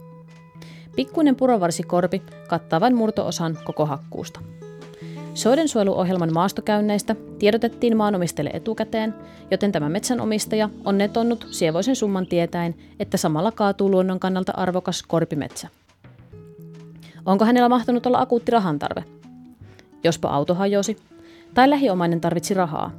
Pikkuinen 0.96 1.36
purovarsikorpi 1.36 2.22
kattaa 2.48 2.80
vain 2.80 2.94
murtoosan 2.94 3.58
koko 3.64 3.86
hakkuusta. 3.86 4.40
Soidensuojeluohjelman 5.34 6.32
maastokäynneistä 6.32 7.16
tiedotettiin 7.38 7.96
maanomistajille 7.96 8.50
etukäteen, 8.54 9.14
joten 9.50 9.72
tämä 9.72 9.88
metsänomistaja 9.88 10.70
on 10.84 10.98
netonnut 10.98 11.46
sievoisen 11.50 11.96
summan 11.96 12.26
tietäen, 12.26 12.74
että 13.00 13.16
samalla 13.16 13.52
kaatuu 13.52 13.90
luonnon 13.90 14.20
kannalta 14.20 14.52
arvokas 14.56 15.02
korpimetsä. 15.02 15.68
Onko 17.26 17.44
hänellä 17.44 17.68
mahtanut 17.68 18.06
olla 18.06 18.20
akuutti 18.20 18.52
rahantarve? 18.52 19.04
Jospa 20.04 20.28
auto 20.28 20.54
hajosi, 20.54 20.96
tai 21.54 21.70
lähiomainen 21.70 22.20
tarvitsi 22.20 22.54
rahaa, 22.54 22.90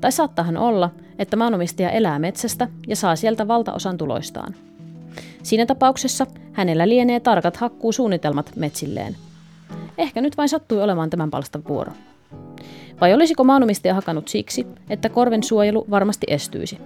tai 0.00 0.12
saattahan 0.12 0.56
olla, 0.56 0.90
että 1.18 1.36
maanomistaja 1.36 1.90
elää 1.90 2.18
metsästä 2.18 2.68
ja 2.86 2.96
saa 2.96 3.16
sieltä 3.16 3.48
valtaosan 3.48 3.98
tuloistaan. 3.98 4.54
Siinä 5.42 5.66
tapauksessa 5.66 6.26
hänellä 6.52 6.88
lienee 6.88 7.20
tarkat 7.20 7.56
hakkuusuunnitelmat 7.56 8.52
metsilleen. 8.56 9.16
Ehkä 9.98 10.20
nyt 10.20 10.36
vain 10.36 10.48
sattui 10.48 10.82
olemaan 10.82 11.10
tämän 11.10 11.30
palstan 11.30 11.62
vuoro. 11.68 11.92
Vai 13.00 13.14
olisiko 13.14 13.44
maanomistaja 13.44 13.94
hakannut 13.94 14.28
siksi, 14.28 14.66
että 14.90 15.08
korven 15.08 15.42
suojelu 15.42 15.86
varmasti 15.90 16.26
estyisi? 16.30 16.78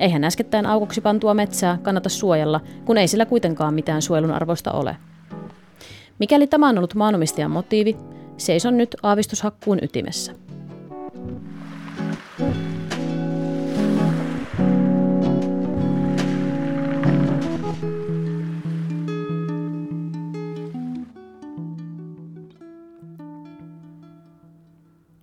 Eihän 0.00 0.24
äskettäin 0.24 0.66
aukoksi 0.66 1.00
pantua 1.00 1.34
metsää 1.34 1.78
kannata 1.82 2.08
suojella, 2.08 2.60
kun 2.84 2.98
ei 2.98 3.08
sillä 3.08 3.26
kuitenkaan 3.26 3.74
mitään 3.74 4.02
suojelun 4.02 4.30
arvoista 4.30 4.72
ole. 4.72 4.96
Mikäli 6.18 6.46
tämä 6.46 6.68
on 6.68 6.78
ollut 6.78 6.94
maanomistajan 6.94 7.50
motiivi, 7.50 7.96
seison 8.36 8.76
nyt 8.76 8.96
aavistushakkuun 9.02 9.78
ytimessä. 9.82 10.32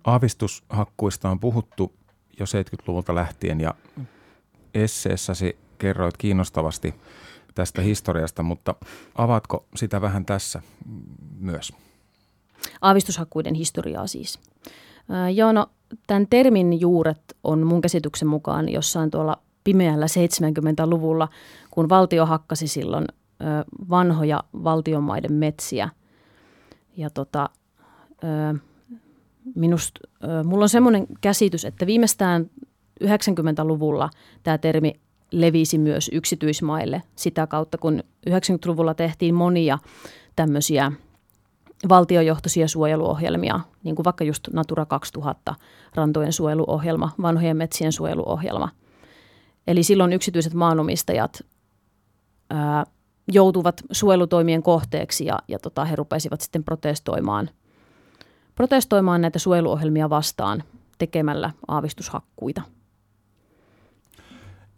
Aavistushakkuista 0.04 1.30
on 1.30 1.40
puhuttu 1.40 1.92
jo 2.38 2.46
70-luvulta 2.46 3.14
lähtien 3.14 3.60
ja 3.60 3.74
esseessäsi 4.74 5.56
kerroit 5.78 6.16
kiinnostavasti 6.16 6.94
tästä 7.54 7.82
historiasta, 7.82 8.42
mutta 8.42 8.74
avaatko 9.14 9.66
sitä 9.76 10.00
vähän 10.00 10.24
tässä 10.24 10.62
myös? 11.38 11.72
Aavistushakkuiden 12.80 13.54
historiaa 13.54 14.06
siis. 14.06 14.38
Joo, 15.34 15.52
no 15.52 15.66
tämän 16.06 16.26
termin 16.30 16.80
juuret 16.80 17.36
on 17.44 17.66
mun 17.66 17.80
käsityksen 17.80 18.28
mukaan 18.28 18.68
jossain 18.68 19.10
tuolla 19.10 19.38
pimeällä 19.64 20.06
70-luvulla, 20.06 21.28
kun 21.70 21.88
valtio 21.88 22.26
hakkasi 22.26 22.68
silloin 22.68 23.06
vanhoja 23.90 24.44
valtionmaiden 24.64 25.32
metsiä. 25.32 25.88
Ja 26.96 27.10
tota, 27.10 27.50
minust, 29.54 29.94
mulla 30.44 30.64
on 30.64 30.68
semmoinen 30.68 31.06
käsitys, 31.20 31.64
että 31.64 31.86
viimeistään 31.86 32.50
90-luvulla 33.04 34.10
tämä 34.42 34.58
termi 34.58 34.92
levisi 35.30 35.78
myös 35.78 36.10
yksityismaille 36.12 37.02
sitä 37.16 37.46
kautta, 37.46 37.78
kun 37.78 38.02
90-luvulla 38.30 38.94
tehtiin 38.94 39.34
monia 39.34 39.78
tämmöisiä 40.36 40.92
valtiojohtoisia 41.88 42.68
suojeluohjelmia, 42.68 43.60
niin 43.82 43.96
kuin 43.96 44.04
vaikka 44.04 44.24
just 44.24 44.48
Natura 44.52 44.86
2000, 44.86 45.54
rantojen 45.94 46.32
suojeluohjelma, 46.32 47.10
vanhojen 47.22 47.56
metsien 47.56 47.92
suojeluohjelma. 47.92 48.68
Eli 49.66 49.82
silloin 49.82 50.12
yksityiset 50.12 50.54
maanomistajat 50.54 51.44
ää, 52.50 52.84
joutuvat 53.32 53.82
suojelutoimien 53.92 54.62
kohteeksi 54.62 55.26
ja, 55.26 55.38
ja 55.48 55.58
tota, 55.58 55.84
he 55.84 55.96
rupesivat 55.96 56.40
sitten 56.40 56.64
protestoimaan, 56.64 57.50
protestoimaan 58.54 59.20
näitä 59.20 59.38
suojeluohjelmia 59.38 60.10
vastaan 60.10 60.62
tekemällä 60.98 61.50
aavistushakkuita. 61.68 62.62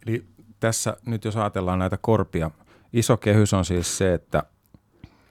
Eli 0.07 0.25
tässä 0.59 0.97
nyt 1.05 1.25
jos 1.25 1.37
ajatellaan 1.37 1.79
näitä 1.79 1.97
korpia, 2.01 2.51
iso 2.93 3.17
kehys 3.17 3.53
on 3.53 3.65
siis 3.65 3.97
se, 3.97 4.13
että 4.13 4.43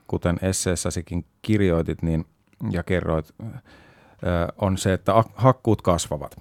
kuten 0.07 0.39
esseessäsikin 0.43 1.25
kirjoitit 1.43 2.03
niin, 2.03 2.27
ja 2.71 2.83
kerroit, 2.83 3.35
on 4.59 4.79
se, 4.79 4.93
että 4.93 5.13
hakkuut 5.35 5.83
kasvavat 5.83 6.37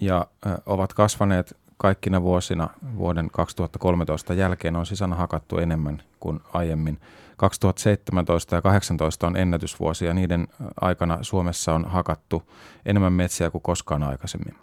ja 0.00 0.26
ovat 0.66 0.94
kasvaneet 0.94 1.56
kaikkina 1.76 2.22
vuosina 2.22 2.68
vuoden 2.96 3.30
2013 3.32 4.34
jälkeen 4.34 4.76
on 4.76 4.86
sisällä 4.86 5.14
hakattu 5.14 5.58
enemmän 5.58 6.02
kuin 6.20 6.40
aiemmin. 6.52 7.00
2017 7.36 8.56
ja 8.56 8.62
2018 8.62 9.26
on 9.26 9.36
ennätysvuosia. 9.36 10.14
Niiden 10.14 10.48
aikana 10.80 11.18
Suomessa 11.22 11.74
on 11.74 11.84
hakattu 11.84 12.42
enemmän 12.86 13.12
metsiä 13.12 13.50
kuin 13.50 13.62
koskaan 13.62 14.02
aikaisemmin. 14.02 14.54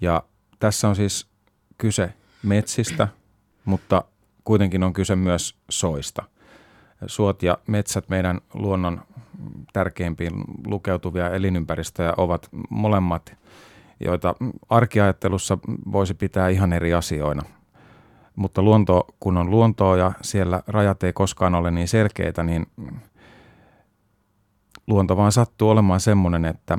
Ja 0.00 0.22
tässä 0.58 0.88
on 0.88 0.96
siis 0.96 1.26
kyse 1.78 2.14
metsistä, 2.42 3.08
mutta 3.64 4.04
kuitenkin 4.44 4.82
on 4.82 4.92
kyse 4.92 5.16
myös 5.16 5.56
soista. 5.70 6.22
Suot 7.06 7.42
ja 7.42 7.58
metsät 7.66 8.08
meidän 8.08 8.40
luonnon 8.54 9.00
tärkeimpiin 9.72 10.32
lukeutuvia 10.66 11.30
elinympäristöjä 11.30 12.14
ovat 12.16 12.48
molemmat– 12.70 13.32
joita 14.00 14.34
arkiajattelussa 14.68 15.58
voisi 15.92 16.14
pitää 16.14 16.48
ihan 16.48 16.72
eri 16.72 16.94
asioina. 16.94 17.42
Mutta 18.36 18.62
luonto, 18.62 19.06
kun 19.20 19.36
on 19.36 19.50
luontoa 19.50 19.96
ja 19.96 20.12
siellä 20.22 20.62
rajat 20.66 21.02
ei 21.02 21.12
koskaan 21.12 21.54
ole 21.54 21.70
niin 21.70 21.88
selkeitä, 21.88 22.42
niin 22.42 22.66
luonto 24.86 25.16
vaan 25.16 25.32
sattuu 25.32 25.70
olemaan 25.70 26.00
semmoinen, 26.00 26.44
että 26.44 26.78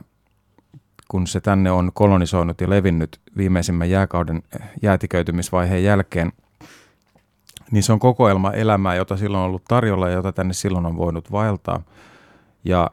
kun 1.07 1.27
se 1.27 1.41
tänne 1.41 1.71
on 1.71 1.91
kolonisoinut 1.93 2.62
ja 2.62 2.69
levinnyt 2.69 3.21
viimeisimmän 3.38 3.89
jääkauden 3.89 4.43
jäätiköitymisvaiheen 4.81 5.83
jälkeen, 5.83 6.31
niin 7.71 7.83
se 7.83 7.93
on 7.93 8.00
kokoelma 8.00 8.51
elämää, 8.51 8.95
jota 8.95 9.17
silloin 9.17 9.41
on 9.41 9.47
ollut 9.47 9.65
tarjolla 9.67 10.07
ja 10.07 10.13
jota 10.13 10.31
tänne 10.31 10.53
silloin 10.53 10.86
on 10.86 10.97
voinut 10.97 11.31
vaeltaa. 11.31 11.81
Ja 12.63 12.91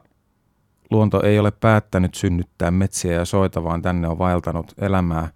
luonto 0.91 1.21
ei 1.23 1.39
ole 1.39 1.51
päättänyt 1.51 2.15
synnyttää 2.15 2.71
metsiä 2.71 3.13
ja 3.13 3.25
soita, 3.25 3.63
vaan 3.63 3.81
tänne 3.81 4.07
on 4.07 4.19
vaeltanut 4.19 4.73
elämää, 4.77 5.27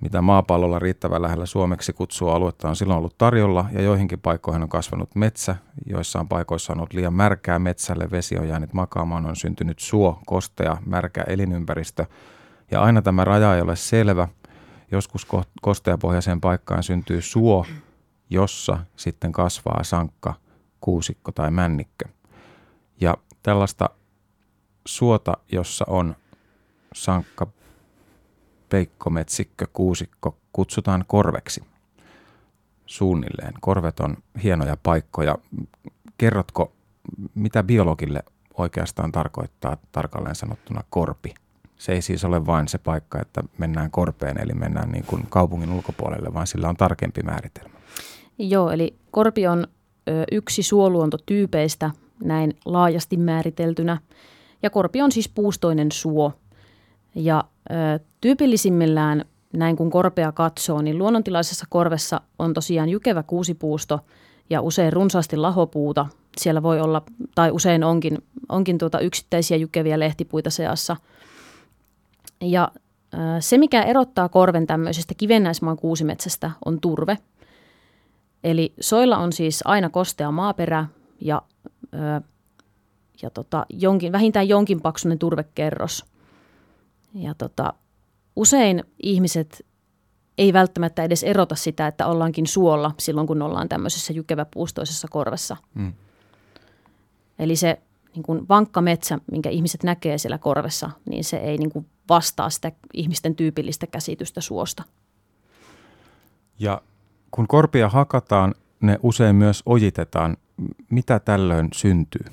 mitä 0.00 0.22
maapallolla 0.22 0.78
riittävän 0.78 1.22
lähellä 1.22 1.46
suomeksi 1.46 1.92
kutsua 1.92 2.34
aluetta 2.34 2.68
on 2.68 2.76
silloin 2.76 2.98
ollut 2.98 3.18
tarjolla, 3.18 3.64
ja 3.72 3.82
joihinkin 3.82 4.20
paikkoihin 4.20 4.62
on 4.62 4.68
kasvanut 4.68 5.14
metsä, 5.14 5.56
joissain 5.86 6.28
paikoissa 6.28 6.72
on 6.72 6.78
ollut 6.78 6.92
liian 6.92 7.14
märkää 7.14 7.58
metsälle, 7.58 8.10
vesi 8.10 8.38
on 8.38 8.48
jäänyt 8.48 8.72
makaamaan, 8.72 9.26
on 9.26 9.36
syntynyt 9.36 9.78
suo, 9.78 10.20
kostea, 10.26 10.76
märkä 10.86 11.24
elinympäristö, 11.26 12.06
ja 12.70 12.82
aina 12.82 13.02
tämä 13.02 13.24
raja 13.24 13.54
ei 13.54 13.60
ole 13.60 13.76
selvä. 13.76 14.28
Joskus 14.90 15.26
kosteapohjaiseen 15.62 16.40
paikkaan 16.40 16.82
syntyy 16.82 17.22
suo, 17.22 17.66
jossa 18.32 18.78
sitten 18.96 19.32
kasvaa 19.32 19.84
sankka, 19.84 20.34
kuusikko 20.80 21.32
tai 21.32 21.50
männikkö. 21.50 22.04
Ja 23.00 23.16
tällaista 23.42 23.90
suota, 24.86 25.36
jossa 25.52 25.84
on 25.88 26.16
sankka, 26.94 27.46
peikkometsikkö, 28.68 29.66
kuusikko, 29.72 30.36
kutsutaan 30.52 31.04
korveksi 31.06 31.64
suunnilleen. 32.86 33.52
Korvet 33.60 34.00
on 34.00 34.16
hienoja 34.42 34.76
paikkoja. 34.82 35.38
Kerrotko, 36.18 36.72
mitä 37.34 37.62
biologille 37.62 38.22
oikeastaan 38.54 39.12
tarkoittaa 39.12 39.76
tarkalleen 39.92 40.34
sanottuna 40.34 40.84
korpi? 40.90 41.34
Se 41.78 41.92
ei 41.92 42.02
siis 42.02 42.24
ole 42.24 42.46
vain 42.46 42.68
se 42.68 42.78
paikka, 42.78 43.20
että 43.20 43.42
mennään 43.58 43.90
korpeen, 43.90 44.40
eli 44.40 44.54
mennään 44.54 44.92
niin 44.92 45.04
kuin 45.04 45.26
kaupungin 45.30 45.72
ulkopuolelle, 45.72 46.34
vaan 46.34 46.46
sillä 46.46 46.68
on 46.68 46.76
tarkempi 46.76 47.22
määritelmä. 47.22 47.81
Joo, 48.38 48.70
eli 48.70 48.94
korpi 49.10 49.46
on 49.46 49.66
ö, 50.08 50.24
yksi 50.32 50.62
suoluontotyypeistä 50.62 51.90
näin 52.24 52.56
laajasti 52.64 53.16
määriteltynä. 53.16 53.98
Ja 54.62 54.70
korpi 54.70 55.02
on 55.02 55.12
siis 55.12 55.28
puustoinen 55.28 55.92
suo. 55.92 56.32
Ja 57.14 57.44
ö, 57.70 57.74
tyypillisimmillään, 58.20 59.24
näin 59.52 59.76
kun 59.76 59.90
korpea 59.90 60.32
katsoo, 60.32 60.82
niin 60.82 60.98
luonnontilaisessa 60.98 61.66
korvessa 61.68 62.20
on 62.38 62.54
tosiaan 62.54 62.88
jykevä 62.88 63.22
kuusipuusto 63.22 64.00
ja 64.50 64.60
usein 64.60 64.92
runsaasti 64.92 65.36
lahopuuta. 65.36 66.06
Siellä 66.36 66.62
voi 66.62 66.80
olla, 66.80 67.02
tai 67.34 67.50
usein 67.50 67.84
onkin, 67.84 68.18
onkin 68.48 68.78
tuota 68.78 69.00
yksittäisiä 69.00 69.56
jykeviä 69.56 69.98
lehtipuita 69.98 70.50
seassa. 70.50 70.96
Ja 72.40 72.72
ö, 73.14 73.16
se, 73.40 73.58
mikä 73.58 73.82
erottaa 73.82 74.28
korven 74.28 74.66
tämmöisestä 74.66 75.14
kivennäismaan 75.16 75.76
kuusimetsästä, 75.76 76.50
on 76.64 76.80
turve. 76.80 77.18
Eli 78.44 78.74
soilla 78.80 79.18
on 79.18 79.32
siis 79.32 79.62
aina 79.64 79.90
kostea 79.90 80.30
maaperä 80.30 80.86
ja 81.20 81.42
ö, 81.94 82.20
ja 83.22 83.30
tota, 83.30 83.66
jonkin, 83.68 84.12
vähintään 84.12 84.48
jonkin 84.48 84.80
paksunen 84.80 85.18
turvekerros. 85.18 86.04
Ja 87.14 87.34
tota, 87.34 87.74
usein 88.36 88.84
ihmiset 89.02 89.66
ei 90.38 90.52
välttämättä 90.52 91.04
edes 91.04 91.24
erota 91.24 91.54
sitä, 91.54 91.86
että 91.86 92.06
ollaankin 92.06 92.46
suolla 92.46 92.94
silloin, 92.98 93.26
kun 93.26 93.42
ollaan 93.42 93.68
tämmöisessä 93.68 94.12
jykeväpuustoisessa 94.12 95.08
korvessa. 95.10 95.56
Mm. 95.74 95.92
Eli 97.38 97.56
se 97.56 97.80
niin 98.14 98.22
kuin 98.22 98.48
vankka 98.48 98.80
metsä, 98.80 99.18
minkä 99.30 99.50
ihmiset 99.50 99.82
näkee 99.82 100.18
siellä 100.18 100.38
korvessa, 100.38 100.90
niin 101.08 101.24
se 101.24 101.36
ei 101.36 101.58
niin 101.58 101.70
kuin 101.70 101.86
vastaa 102.08 102.50
sitä 102.50 102.72
ihmisten 102.94 103.36
tyypillistä 103.36 103.86
käsitystä 103.86 104.40
suosta. 104.40 104.82
Ja 106.58 106.82
kun 107.32 107.48
korpia 107.48 107.88
hakataan, 107.88 108.54
ne 108.80 108.98
usein 109.02 109.36
myös 109.36 109.62
ojitetaan. 109.66 110.36
Mitä 110.90 111.20
tällöin 111.20 111.68
syntyy? 111.72 112.24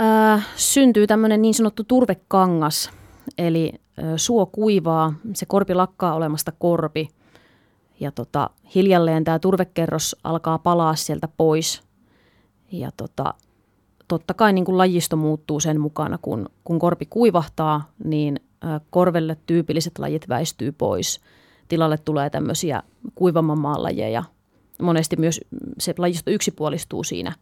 Äh, 0.00 0.46
syntyy 0.56 1.06
tämmöinen 1.06 1.42
niin 1.42 1.54
sanottu 1.54 1.84
turvekangas, 1.84 2.90
eli 3.38 3.72
äh, 3.74 4.04
suo 4.16 4.46
kuivaa, 4.46 5.14
se 5.34 5.46
korpi 5.46 5.74
lakkaa 5.74 6.14
olemasta 6.14 6.52
korpi 6.58 7.08
ja 8.00 8.12
tota, 8.12 8.50
hiljalleen 8.74 9.24
tämä 9.24 9.38
turvekerros 9.38 10.16
alkaa 10.24 10.58
palaa 10.58 10.94
sieltä 10.94 11.28
pois 11.36 11.82
ja 12.72 12.90
tota, 12.96 13.34
totta 14.08 14.34
kai 14.34 14.52
niin 14.52 14.64
kuin 14.64 14.78
lajisto 14.78 15.16
muuttuu 15.16 15.60
sen 15.60 15.80
mukana, 15.80 16.18
kun, 16.22 16.48
kun 16.64 16.78
korpi 16.78 17.06
kuivahtaa, 17.06 17.92
niin 18.04 18.40
äh, 18.64 18.80
korvelle 18.90 19.36
tyypilliset 19.46 19.98
lajit 19.98 20.28
väistyy 20.28 20.72
pois. 20.72 21.20
Tilalle 21.68 21.98
tulee 21.98 22.30
tämmöisiä 22.30 22.82
kuivamman 23.14 23.58
maan 23.58 23.82
lajeja. 23.82 24.24
Monesti 24.82 25.16
myös 25.16 25.40
se 25.78 25.94
lajisto 25.98 26.30
yksipuolistuu 26.30 27.04
siinä, 27.04 27.32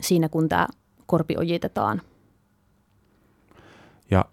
siinä 0.00 0.28
kun 0.28 0.48
tämä 0.48 0.66
korpi 1.06 1.36
ojitetaan. 1.36 2.02
Ja 4.10 4.24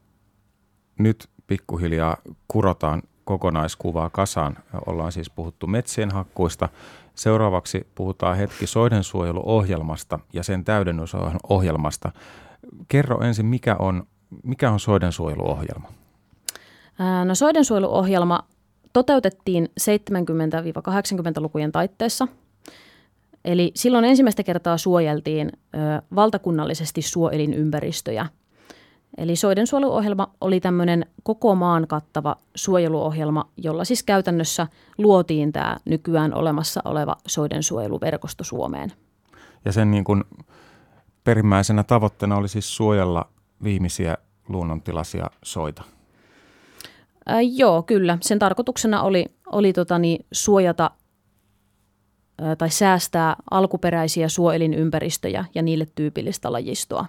nyt 1.00 1.30
pikkuhiljaa 1.48 2.18
kurotaan 2.48 3.04
kokonaiskuvaa 3.24 4.10
kasaan. 4.10 4.58
Ollaan 4.86 5.12
siis 5.12 5.30
puhuttu 5.30 5.68
metsien 5.68 6.12
hakkuista. 6.12 6.70
Seuraavaksi 7.16 7.88
puhutaan 7.96 8.38
hetki 8.38 8.68
soidensuojeluohjelmasta 8.68 10.20
ja 10.34 10.44
sen 10.44 10.66
täydennysohjelmasta. 10.66 12.12
Kerro 12.88 13.22
ensin, 13.22 13.46
mikä 13.46 13.76
on, 13.80 14.04
mikä 14.44 14.72
on 14.72 14.80
soidensuojeluohjelma? 14.80 16.01
No 17.26 17.36
soidensuojeluohjelma 17.36 18.40
toteutettiin 18.94 19.70
70-80-lukujen 19.80 21.72
taitteessa– 21.72 22.28
Eli 23.46 23.72
silloin 23.76 24.06
ensimmäistä 24.06 24.44
kertaa 24.44 24.78
suojeltiin 24.78 25.52
ö, 25.54 25.78
valtakunnallisesti 26.16 27.02
suoelinympäristöjä. 27.02 28.26
Eli 29.18 29.36
soidensuojeluohjelma 29.36 30.32
oli 30.42 30.60
tämmöinen 30.60 31.06
koko 31.24 31.56
maan 31.56 31.88
kattava 31.88 32.36
suojeluohjelma, 32.56 33.50
jolla 33.58 33.86
siis 33.86 34.04
käytännössä 34.04 34.68
luotiin 34.98 35.52
tämä 35.52 35.78
nykyään 35.86 36.34
olemassa 36.34 36.82
oleva 36.86 37.16
soidensuojeluverkosto 37.28 38.44
Suomeen. 38.44 38.92
Ja 39.66 39.72
sen 39.72 39.92
niin 39.92 40.04
kuin 40.04 40.24
perimmäisenä 41.24 41.84
tavoitteena 41.84 42.38
oli 42.38 42.48
siis 42.48 42.76
suojella 42.76 43.30
viimeisiä 43.64 44.18
luonnontilaisia 44.50 45.30
soita. 45.44 45.84
Ää, 47.26 47.42
joo, 47.42 47.84
kyllä. 47.84 48.18
Sen 48.22 48.40
tarkoituksena 48.40 49.02
oli, 49.02 49.26
oli 49.46 49.74
tota 49.74 50.00
niin, 50.00 50.26
suojata 50.32 50.92
ää, 52.42 52.56
tai 52.56 52.70
säästää 52.70 53.36
alkuperäisiä 53.52 54.30
suoelinympäristöjä 54.30 55.46
ja 55.56 55.62
niille 55.62 55.88
tyypillistä 55.96 56.52
lajistoa. 56.52 57.06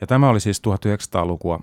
Ja 0.00 0.06
tämä 0.06 0.28
oli 0.28 0.40
siis 0.40 0.62
1900-lukua, 0.68 1.60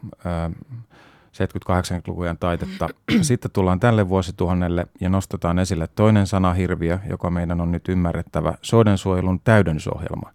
70-80-lukujen 1.34 2.38
taitetta. 2.38 2.89
Sitten 3.21 3.52
tullaan 3.52 3.80
tälle 3.80 4.10
vuosituhannelle 4.10 4.88
ja 4.99 5.10
nostetaan 5.10 5.60
esille 5.60 5.88
toinen 5.88 6.28
sanahirviö, 6.28 6.99
joka 7.10 7.30
meidän 7.30 7.62
on 7.62 7.71
nyt 7.71 7.89
ymmärrettävä, 7.89 8.54
soidensuojelun 8.62 9.39
täydennysohjelma. 9.43 10.32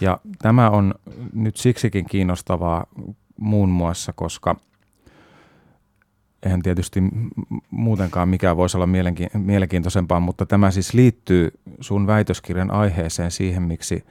Ja 0.00 0.18
tämä 0.38 0.70
on 0.70 0.94
nyt 1.32 1.56
siksikin 1.56 2.04
kiinnostavaa 2.04 2.86
muun 3.36 3.68
muassa, 3.68 4.12
koska 4.12 4.56
eihän 6.46 6.62
tietysti 6.62 7.00
muutenkaan 7.70 8.28
mikään 8.28 8.56
voisi 8.56 8.76
olla 8.76 8.88
mielenkiintoisempaa, 9.34 10.20
mutta 10.20 10.46
tämä 10.46 10.70
siis 10.70 10.94
liittyy 10.94 11.50
sun 11.80 12.06
väitöskirjan 12.06 12.70
aiheeseen 12.70 13.30
siihen, 13.30 13.62
miksi 13.62 14.04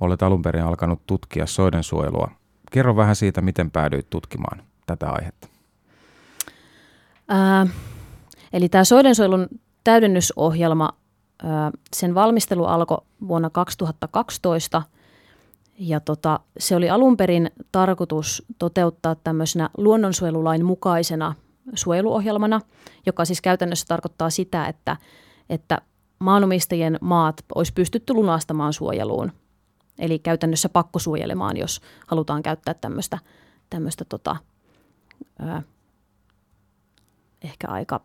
olet 0.00 0.22
alun 0.22 0.42
perin 0.42 0.62
alkanut 0.62 1.06
tutkia 1.06 1.46
soidensuojelua– 1.46 2.30
Kerro 2.74 2.96
vähän 2.96 3.16
siitä, 3.16 3.40
miten 3.40 3.70
päädyit 3.70 4.10
tutkimaan 4.10 4.62
tätä 4.86 5.10
aihetta. 5.10 5.48
Ää, 7.28 7.66
eli 8.52 8.68
tämä 8.68 8.84
soidensuojelun 8.84 9.48
täydennysohjelma, 9.84 10.90
ää, 11.42 11.70
sen 11.96 12.14
valmistelu 12.14 12.64
alkoi 12.64 12.98
vuonna 13.28 13.50
2012 13.50 14.82
ja 15.78 16.00
tota, 16.00 16.40
se 16.58 16.76
oli 16.76 16.90
alun 16.90 17.16
perin 17.16 17.50
tarkoitus 17.72 18.42
toteuttaa 18.58 19.14
tämmöisenä 19.14 19.70
luonnonsuojelulain 19.76 20.64
mukaisena 20.64 21.34
suojeluohjelmana, 21.74 22.60
joka 23.06 23.24
siis 23.24 23.40
käytännössä 23.40 23.86
tarkoittaa 23.88 24.30
sitä, 24.30 24.66
että, 24.66 24.96
että 25.50 25.78
maanomistajien 26.18 26.98
maat 27.00 27.44
olisi 27.54 27.72
pystytty 27.72 28.14
lunastamaan 28.14 28.72
suojeluun– 28.72 29.32
Eli 29.98 30.18
käytännössä 30.18 30.68
pakkosuojelemaan, 30.68 31.56
jos 31.56 31.80
halutaan 32.06 32.42
käyttää 32.42 32.74
tämmöistä, 32.74 33.18
tämmöistä 33.70 34.04
tota, 34.04 34.36
ää, 35.38 35.62
ehkä 37.42 37.68
aika 37.68 38.00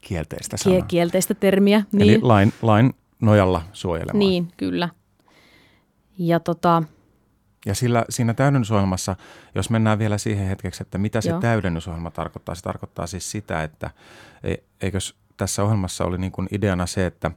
kielteistä, 0.00 0.56
sanaa. 0.56 0.82
kielteistä 0.82 1.34
termiä. 1.34 1.82
Niin. 1.92 2.02
Eli 2.02 2.18
lain, 2.22 2.52
lain 2.62 2.94
nojalla 3.20 3.62
suojelemaan. 3.72 4.18
Niin, 4.18 4.48
kyllä. 4.56 4.88
Ja, 6.18 6.40
tota, 6.40 6.82
ja 7.66 7.74
sillä, 7.74 8.04
siinä 8.08 8.34
täydennysohjelmassa, 8.34 9.16
jos 9.54 9.70
mennään 9.70 9.98
vielä 9.98 10.18
siihen 10.18 10.46
hetkeksi, 10.48 10.82
että 10.82 10.98
mitä 10.98 11.20
se 11.20 11.30
joo. 11.30 11.40
täydennysohjelma 11.40 12.10
tarkoittaa, 12.10 12.54
se 12.54 12.62
tarkoittaa 12.62 13.06
siis 13.06 13.30
sitä, 13.30 13.62
että 13.62 13.90
e, 14.42 14.54
eikös 14.80 15.14
tässä 15.36 15.62
ohjelmassa 15.62 16.04
oli 16.04 16.18
niin 16.18 16.32
kuin 16.32 16.48
ideana 16.50 16.86
se, 16.86 17.06
että, 17.06 17.30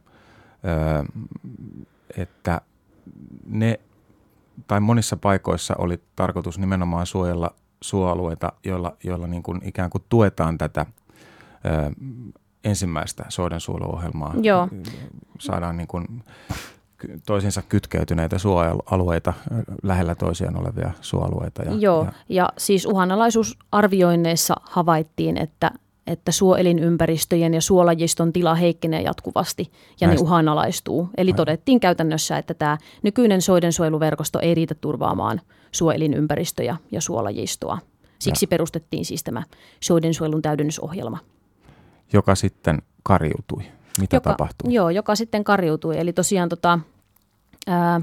että 2.16 2.60
ne, 3.46 3.80
tai 4.66 4.80
monissa 4.80 5.16
paikoissa 5.16 5.74
oli 5.78 6.02
tarkoitus 6.16 6.58
nimenomaan 6.58 7.06
suojella 7.06 7.54
suoalueita, 7.80 8.52
joilla, 8.64 8.96
joilla 9.04 9.26
niin 9.26 9.42
kuin 9.42 9.60
ikään 9.64 9.90
kuin 9.90 10.04
tuetaan 10.08 10.58
tätä 10.58 10.86
ensimmäistä 12.64 13.24
soidensuojeluohjelmaa. 13.28 14.34
Joo. 14.42 14.68
Saadaan 15.38 15.76
niin 15.76 15.88
kuin 15.88 16.24
toisinsa 17.26 17.62
kytkeytyneitä 17.62 18.38
suoalueita, 18.38 19.32
lähellä 19.82 20.14
toisiaan 20.14 20.60
olevia 20.60 20.90
suoalueita. 21.00 21.62
Ja, 21.62 21.72
Joo, 21.74 22.04
ja, 22.04 22.12
ja 22.28 22.48
siis 22.58 22.86
uhanalaisuusarvioinneissa 22.86 24.54
havaittiin, 24.62 25.36
että 25.36 25.70
että 26.06 26.32
suoelinympäristöjen 26.32 27.54
ja 27.54 27.60
suolajiston 27.60 28.32
tila 28.32 28.54
heikkenee 28.54 29.02
jatkuvasti 29.02 29.72
ja 30.00 30.06
Näistä. 30.06 30.22
ne 30.22 30.26
uhanalaistuu. 30.26 31.08
Eli 31.16 31.30
Aivan. 31.30 31.36
todettiin 31.36 31.80
käytännössä, 31.80 32.38
että 32.38 32.54
tämä 32.54 32.78
nykyinen 33.02 33.42
soidensuojeluverkosto 33.42 34.38
ei 34.40 34.54
riitä 34.54 34.74
turvaamaan 34.74 35.40
suoelinympäristöjä 35.72 36.76
ja 36.90 37.00
suolajistoa. 37.00 37.78
Siksi 38.18 38.44
ja. 38.44 38.48
perustettiin 38.48 39.04
siis 39.04 39.24
tämä 39.24 39.42
soidensuojelun 39.80 40.42
täydennysohjelma. 40.42 41.18
Joka 42.12 42.34
sitten 42.34 42.82
kariutui. 43.02 43.62
Mitä 44.00 44.16
joka, 44.16 44.30
tapahtui? 44.30 44.74
Joo, 44.74 44.90
joka 44.90 45.14
sitten 45.14 45.44
kariutui. 45.44 45.98
Eli 45.98 46.12
tosiaan 46.12 46.48
tota, 46.48 46.78
ää, 47.66 48.00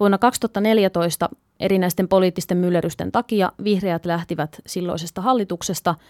vuonna 0.00 0.18
2014 0.18 1.28
erinäisten 1.60 2.08
poliittisten 2.08 2.58
myllerrysten 2.58 3.12
takia 3.12 3.52
vihreät 3.64 4.06
lähtivät 4.06 4.60
silloisesta 4.66 5.20
hallituksesta– 5.20 5.94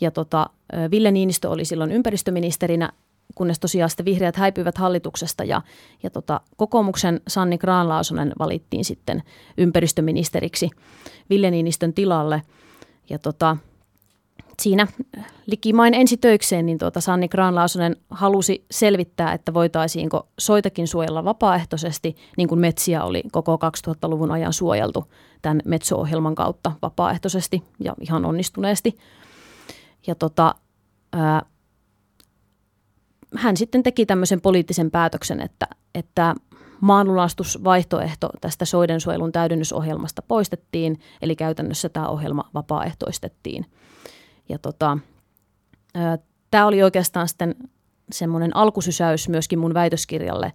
ja 0.00 0.10
tota, 0.10 0.50
Ville 0.90 1.10
Niinistö 1.10 1.50
oli 1.50 1.64
silloin 1.64 1.92
ympäristöministerinä, 1.92 2.92
kunnes 3.34 3.60
tosiaan 3.60 3.90
sitten 3.90 4.04
vihreät 4.06 4.36
häipyivät 4.36 4.78
hallituksesta 4.78 5.44
ja, 5.44 5.62
ja 6.02 6.10
tota, 6.10 6.40
kokoomuksen 6.56 7.20
Sanni 7.28 7.58
Graanlaasonen 7.58 8.32
valittiin 8.38 8.84
sitten 8.84 9.22
ympäristöministeriksi 9.58 10.70
Ville 11.30 11.50
Niinistön 11.50 11.92
tilalle. 11.92 12.42
Ja 13.10 13.18
tota, 13.18 13.56
siinä 14.62 14.86
likimain 15.46 15.94
ensi 15.94 16.16
töikseen 16.16 16.66
niin 16.66 16.78
tuota 16.78 17.00
Sanni 17.00 17.28
Graanlaasonen 17.28 17.96
halusi 18.10 18.66
selvittää, 18.70 19.32
että 19.32 19.54
voitaisiinko 19.54 20.28
soitakin 20.38 20.88
suojella 20.88 21.24
vapaaehtoisesti, 21.24 22.16
niin 22.36 22.48
kuin 22.48 22.58
metsiä 22.58 23.04
oli 23.04 23.22
koko 23.32 23.58
2000-luvun 23.88 24.30
ajan 24.30 24.52
suojeltu 24.52 25.12
tämän 25.42 25.60
Metso-ohjelman 25.64 26.34
kautta 26.34 26.72
vapaaehtoisesti 26.82 27.62
ja 27.80 27.94
ihan 28.00 28.24
onnistuneesti– 28.24 28.96
ja 30.06 30.14
tota, 30.14 30.54
ää, 31.12 31.42
hän 33.36 33.56
sitten 33.56 33.82
teki 33.82 34.06
tämmöisen 34.06 34.40
poliittisen 34.40 34.90
päätöksen, 34.90 35.40
että, 35.40 35.66
että 35.94 36.34
maanlunastusvaihtoehto 36.80 38.30
tästä 38.40 38.64
soidensuojelun 38.64 39.32
täydennysohjelmasta 39.32 40.22
poistettiin, 40.22 41.00
eli 41.22 41.36
käytännössä 41.36 41.88
tämä 41.88 42.08
ohjelma 42.08 42.50
vapaaehtoistettiin. 42.54 43.66
Ja 44.48 44.58
tota, 44.58 44.98
tämä 46.50 46.66
oli 46.66 46.82
oikeastaan 46.82 47.28
sitten 47.28 47.54
semmoinen 48.12 48.56
alkusysäys 48.56 49.28
myöskin 49.28 49.58
mun 49.58 49.74
väitöskirjalle, 49.74 50.52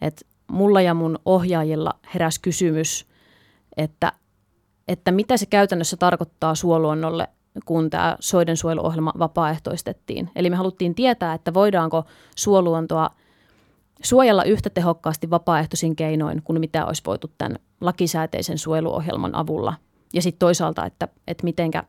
että 0.00 0.26
mulla 0.50 0.80
ja 0.80 0.94
mun 0.94 1.18
ohjaajilla 1.24 1.98
heräsi 2.14 2.40
kysymys, 2.40 3.06
että, 3.76 4.12
että 4.88 5.10
mitä 5.10 5.36
se 5.36 5.46
käytännössä 5.46 5.96
tarkoittaa 5.96 6.54
suoluonnolle 6.54 7.28
kun 7.64 7.90
tämä 7.90 8.16
soidensuojeluohjelma 8.20 9.12
vapaaehtoistettiin. 9.18 10.30
Eli 10.36 10.50
me 10.50 10.56
haluttiin 10.56 10.94
tietää, 10.94 11.34
että 11.34 11.54
voidaanko 11.54 12.04
suoluontoa 12.36 13.10
suojella 14.02 14.44
yhtä 14.44 14.70
tehokkaasti 14.70 15.30
vapaaehtoisin 15.30 15.96
keinoin 15.96 16.42
kuin 16.42 16.60
mitä 16.60 16.86
olisi 16.86 17.02
voitu 17.06 17.30
tämän 17.38 17.58
lakisääteisen 17.80 18.58
suojeluohjelman 18.58 19.34
avulla. 19.34 19.74
Ja 20.12 20.22
sitten 20.22 20.38
toisaalta, 20.38 20.86
että, 20.86 21.08
että 21.26 21.44
mitenkä 21.44 21.84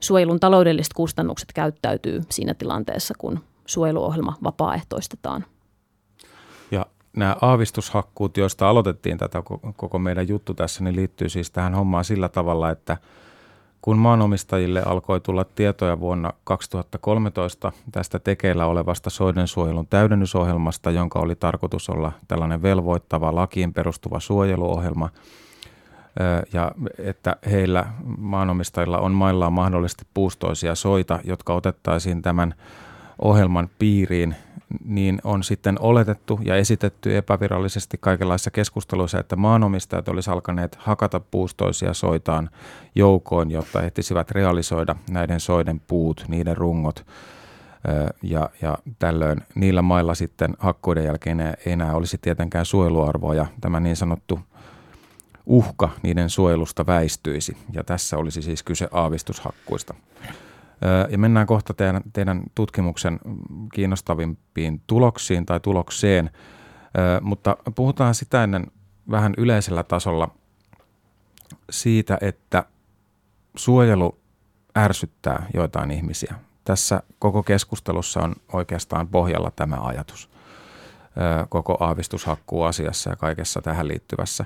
suojelun 0.00 0.40
taloudelliset 0.40 0.92
kustannukset 0.92 1.52
käyttäytyy 1.52 2.22
siinä 2.30 2.54
tilanteessa, 2.54 3.14
kun 3.18 3.40
suojeluohjelma 3.66 4.36
vapaaehtoistetaan. 4.44 5.44
Ja 6.70 6.86
nämä 7.16 7.36
aavistushakkuut, 7.40 8.36
joista 8.36 8.68
aloitettiin 8.68 9.18
tätä 9.18 9.42
koko 9.76 9.98
meidän 9.98 10.28
juttu 10.28 10.54
tässä, 10.54 10.84
niin 10.84 10.96
liittyy 10.96 11.28
siis 11.28 11.50
tähän 11.50 11.74
hommaan 11.74 12.04
sillä 12.04 12.28
tavalla, 12.28 12.70
että– 12.70 12.96
kun 13.82 13.98
maanomistajille 13.98 14.82
alkoi 14.82 15.20
tulla 15.20 15.44
tietoja 15.44 16.00
vuonna 16.00 16.32
2013 16.44 17.72
tästä 17.92 18.18
tekeillä 18.18 18.66
olevasta 18.66 19.10
soidensuojelun 19.10 19.86
täydennysohjelmasta, 19.86 20.90
jonka 20.90 21.18
oli 21.18 21.36
tarkoitus 21.36 21.88
olla 21.88 22.12
tällainen 22.28 22.62
velvoittava 22.62 23.34
lakiin 23.34 23.72
perustuva 23.72 24.20
suojeluohjelma, 24.20 25.10
ja 26.52 26.72
että 26.98 27.36
heillä 27.50 27.86
maanomistajilla 28.18 28.98
on 28.98 29.12
maillaan 29.12 29.52
mahdollisesti 29.52 30.04
puustoisia 30.14 30.74
soita, 30.74 31.18
jotka 31.24 31.54
otettaisiin 31.54 32.22
tämän 32.22 32.54
ohjelman 33.18 33.70
piiriin 33.78 34.34
niin 34.84 35.20
on 35.24 35.42
sitten 35.42 35.76
oletettu 35.80 36.40
ja 36.42 36.56
esitetty 36.56 37.16
epävirallisesti 37.16 37.98
kaikenlaisissa 38.00 38.50
keskusteluissa, 38.50 39.20
että 39.20 39.36
maanomistajat 39.36 40.08
olisivat 40.08 40.34
alkaneet 40.34 40.76
hakata 40.76 41.20
puustoisia 41.20 41.94
soitaan 41.94 42.50
joukoon, 42.94 43.50
jotta 43.50 43.82
ehtisivät 43.82 44.30
realisoida 44.30 44.96
näiden 45.10 45.40
soiden 45.40 45.80
puut, 45.86 46.24
niiden 46.28 46.56
rungot. 46.56 47.06
Ja, 48.22 48.50
ja 48.62 48.78
tällöin 48.98 49.40
niillä 49.54 49.82
mailla 49.82 50.14
sitten 50.14 50.54
hakkuiden 50.58 51.04
jälkeen 51.04 51.40
ei 51.40 51.72
enää 51.72 51.94
olisi 51.94 52.18
tietenkään 52.18 52.64
suojeluarvoa 52.64 53.34
ja 53.34 53.46
tämä 53.60 53.80
niin 53.80 53.96
sanottu 53.96 54.40
uhka 55.48 55.88
niiden 56.02 56.30
suojelusta 56.30 56.86
väistyisi. 56.86 57.56
Ja 57.72 57.84
tässä 57.84 58.16
olisi 58.16 58.42
siis 58.42 58.62
kyse 58.62 58.88
aavistushakkuista. 58.92 59.94
Ja 61.10 61.18
mennään 61.18 61.46
kohta 61.46 61.74
teidän, 61.74 62.02
teidän 62.12 62.42
tutkimuksen 62.54 63.20
kiinnostavimpiin 63.74 64.82
tuloksiin 64.86 65.46
tai 65.46 65.60
tulokseen, 65.60 66.30
mutta 67.20 67.56
puhutaan 67.74 68.14
sitä 68.14 68.44
ennen 68.44 68.66
vähän 69.10 69.34
yleisellä 69.36 69.82
tasolla 69.82 70.34
siitä, 71.70 72.18
että 72.20 72.64
suojelu 73.56 74.18
ärsyttää 74.78 75.46
joitain 75.54 75.90
ihmisiä. 75.90 76.34
Tässä 76.64 77.02
koko 77.18 77.42
keskustelussa 77.42 78.20
on 78.20 78.34
oikeastaan 78.52 79.08
pohjalla 79.08 79.50
tämä 79.50 79.76
ajatus 79.80 80.30
koko 81.48 81.76
aavistushakkuu 81.80 82.62
asiassa 82.62 83.10
ja 83.10 83.16
kaikessa 83.16 83.62
tähän 83.62 83.88
liittyvässä. 83.88 84.44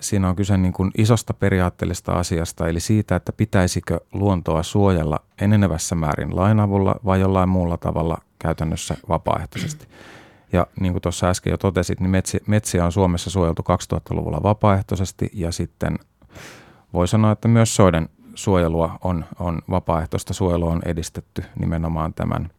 Siinä 0.00 0.28
on 0.28 0.36
kyse 0.36 0.56
niin 0.56 0.72
kuin 0.72 0.90
isosta 0.98 1.34
periaatteellisesta 1.34 2.12
asiasta, 2.12 2.68
eli 2.68 2.80
siitä, 2.80 3.16
että 3.16 3.32
pitäisikö 3.32 4.00
luontoa 4.12 4.62
suojella 4.62 5.20
enenevässä 5.40 5.94
määrin 5.94 6.36
lainavulla 6.36 6.94
vai 7.04 7.20
jollain 7.20 7.48
muulla 7.48 7.76
tavalla 7.76 8.18
käytännössä 8.38 8.96
vapaaehtoisesti. 9.08 9.86
Ja 10.52 10.66
niin 10.80 10.92
kuin 10.92 11.02
tuossa 11.02 11.28
äsken 11.28 11.50
jo 11.50 11.56
totesit, 11.56 12.00
niin 12.00 12.10
metsi, 12.10 12.42
metsiä 12.46 12.84
on 12.84 12.92
Suomessa 12.92 13.30
suojeltu 13.30 13.62
2000-luvulla 13.62 14.42
vapaaehtoisesti 14.42 15.30
ja 15.34 15.52
sitten 15.52 15.98
voi 16.92 17.08
sanoa, 17.08 17.32
että 17.32 17.48
myös 17.48 17.76
soiden 17.76 18.08
suojelua 18.34 18.98
on, 19.04 19.24
on 19.38 19.58
vapaaehtoista 19.70 20.34
suojelua 20.34 20.72
on 20.72 20.82
edistetty 20.84 21.44
nimenomaan 21.58 22.14
tämän 22.14 22.50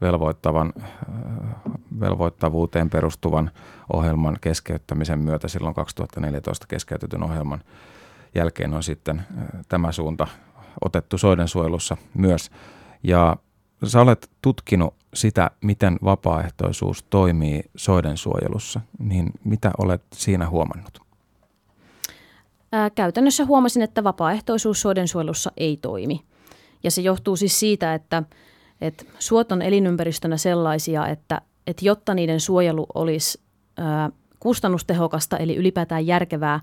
velvoittavan, 0.00 0.72
velvoittavuuteen 2.00 2.90
perustuvan 2.90 3.50
ohjelman 3.92 4.36
keskeyttämisen 4.40 5.18
myötä 5.18 5.48
silloin 5.48 5.74
2014 5.74 6.66
keskeytetyn 6.66 7.22
ohjelman 7.22 7.60
jälkeen 8.34 8.74
on 8.74 8.82
sitten 8.82 9.22
tämä 9.68 9.92
suunta 9.92 10.26
otettu 10.84 11.18
soidensuojelussa 11.18 11.96
myös. 12.14 12.50
Ja 13.02 13.36
sä 13.84 14.00
olet 14.00 14.30
tutkinut 14.42 14.94
sitä, 15.14 15.50
miten 15.60 15.98
vapaaehtoisuus 16.04 17.02
toimii 17.02 17.62
soidensuojelussa, 17.76 18.80
niin 18.98 19.30
mitä 19.44 19.70
olet 19.78 20.02
siinä 20.12 20.48
huomannut? 20.50 21.04
Käytännössä 22.94 23.44
huomasin, 23.44 23.82
että 23.82 24.04
vapaaehtoisuus 24.04 24.80
soidensuojelussa 24.80 25.52
ei 25.56 25.76
toimi. 25.76 26.24
Ja 26.82 26.90
se 26.90 27.00
johtuu 27.00 27.36
siis 27.36 27.60
siitä, 27.60 27.94
että, 27.94 28.22
että 28.80 29.04
suot 29.18 29.52
on 29.52 29.62
elinympäristönä 29.62 30.36
sellaisia, 30.36 31.08
että, 31.08 31.40
että 31.66 31.84
jotta 31.84 32.14
niiden 32.14 32.40
suojelu 32.40 32.86
olisi 32.94 33.40
ää, 33.76 34.10
kustannustehokasta 34.40 35.36
eli 35.36 35.56
ylipäätään 35.56 36.06
järkevää, 36.06 36.60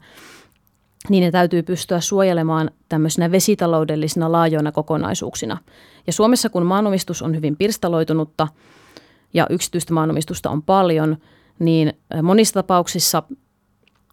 niin 1.09 1.23
ne 1.23 1.31
täytyy 1.31 1.63
pystyä 1.63 1.99
suojelemaan 1.99 2.71
tämmöisinä 2.89 3.31
vesitaloudellisina 3.31 4.31
laajoina 4.31 4.71
kokonaisuuksina. 4.71 5.57
Ja 6.07 6.13
Suomessa, 6.13 6.49
kun 6.49 6.65
maanomistus 6.65 7.21
on 7.21 7.35
hyvin 7.35 7.57
pirstaloitunutta 7.57 8.47
ja 9.33 9.47
yksityistä 9.49 9.93
maanomistusta 9.93 10.49
on 10.49 10.63
paljon, 10.63 11.17
niin 11.59 11.93
monissa 12.23 12.53
tapauksissa, 12.53 13.23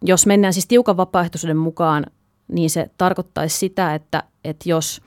jos 0.02 0.26
mennään 0.26 0.52
siis 0.52 0.66
tiukan 0.66 0.96
vapaaehtoisuuden 0.96 1.56
mukaan, 1.56 2.06
niin 2.48 2.70
se 2.70 2.90
tarkoittaisi 2.98 3.58
sitä, 3.58 3.94
että, 3.94 4.22
että 4.44 4.68
jos 4.68 5.00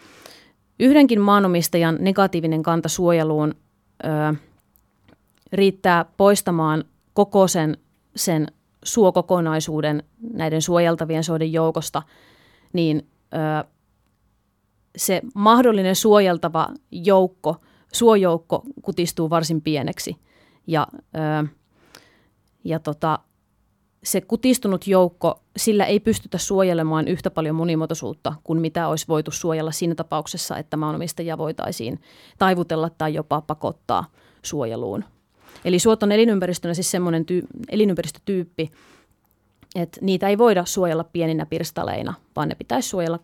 yhdenkin 0.81 1.21
maanomistajan 1.21 1.97
negatiivinen 1.99 2.63
kanta 2.63 2.89
suojeluun 2.89 3.55
ö, 4.03 4.35
riittää 5.53 6.05
poistamaan 6.17 6.83
koko 7.13 7.47
sen, 7.47 7.77
sen 8.15 8.47
suokokonaisuuden 8.83 10.03
näiden 10.33 10.61
suojeltavien 10.61 11.23
soiden 11.23 11.53
joukosta, 11.53 12.01
niin 12.73 13.07
ö, 13.33 13.67
se 14.97 15.21
mahdollinen 15.35 15.95
suojeltava 15.95 16.69
joukko, 16.91 17.55
suojoukko 17.93 18.63
kutistuu 18.81 19.29
varsin 19.29 19.61
pieneksi. 19.61 20.15
Ja, 20.67 20.87
ö, 20.93 21.47
ja 22.63 22.79
tota, 22.79 23.19
se 24.03 24.21
kutistunut 24.21 24.87
joukko, 24.87 25.41
sillä 25.57 25.85
ei 25.85 25.99
pystytä 25.99 26.37
suojelemaan 26.37 27.07
yhtä 27.07 27.31
paljon 27.31 27.55
monimuotoisuutta 27.55 28.33
kuin 28.43 28.61
mitä 28.61 28.87
olisi 28.87 29.07
voitu 29.07 29.31
suojella 29.31 29.71
siinä 29.71 29.95
tapauksessa, 29.95 30.57
että 30.57 30.77
maanomistajia 30.77 31.37
voitaisiin 31.37 32.01
taivutella 32.37 32.89
tai 32.89 33.13
jopa 33.13 33.41
pakottaa 33.41 34.05
suojeluun. 34.41 35.03
Eli 35.65 35.79
suot 35.79 36.03
on 36.03 36.11
elinympäristönä 36.11 36.73
siis 36.73 36.91
semmoinen 36.91 37.25
tyy- 37.25 37.47
elinympäristötyyppi, 37.69 38.71
että 39.75 39.99
niitä 40.01 40.27
ei 40.27 40.37
voida 40.37 40.65
suojella 40.65 41.03
pieninä 41.03 41.45
pirstaleina, 41.45 42.13
vaan 42.35 42.49
ne 42.49 42.55
pitäisi 42.55 42.89
suojella 42.89 43.19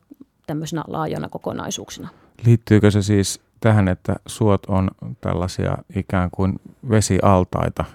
tämmöisenä 0.48 0.84
laajoina 0.88 1.30
kokonaisuuksina. 1.30 2.10
Liittyykö 2.46 2.92
se 2.92 3.02
siis 3.02 3.42
tähän, 3.60 3.88
että 3.88 4.16
suot 4.26 4.66
on 4.66 4.90
tällaisia 5.22 5.78
ikään 5.96 6.30
kuin 6.32 6.60
vesialtaita, 6.90 7.86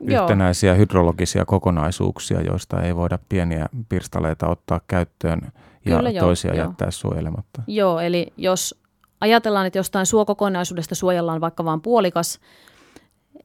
Joo. 0.00 0.22
yhtenäisiä 0.22 0.74
hydrologisia 0.74 1.44
kokonaisuuksia, 1.44 2.40
joista 2.40 2.82
ei 2.82 2.96
voida 2.96 3.18
pieniä 3.28 3.66
pirstaleita 3.88 4.48
ottaa 4.48 4.80
käyttöön 4.88 5.40
ja 5.84 5.96
Kyllä, 5.96 6.12
toisia 6.20 6.54
jo, 6.54 6.62
jättää 6.62 6.90
suojelematta? 6.90 7.62
Joo, 7.66 8.00
eli 8.00 8.32
jos 8.36 8.80
ajatellaan, 9.20 9.66
että 9.66 9.78
jostain 9.78 10.06
suokokonaisuudesta 10.06 10.94
suojellaan 10.94 11.40
vaikka 11.40 11.64
vain 11.64 11.80
puolikas, 11.80 12.40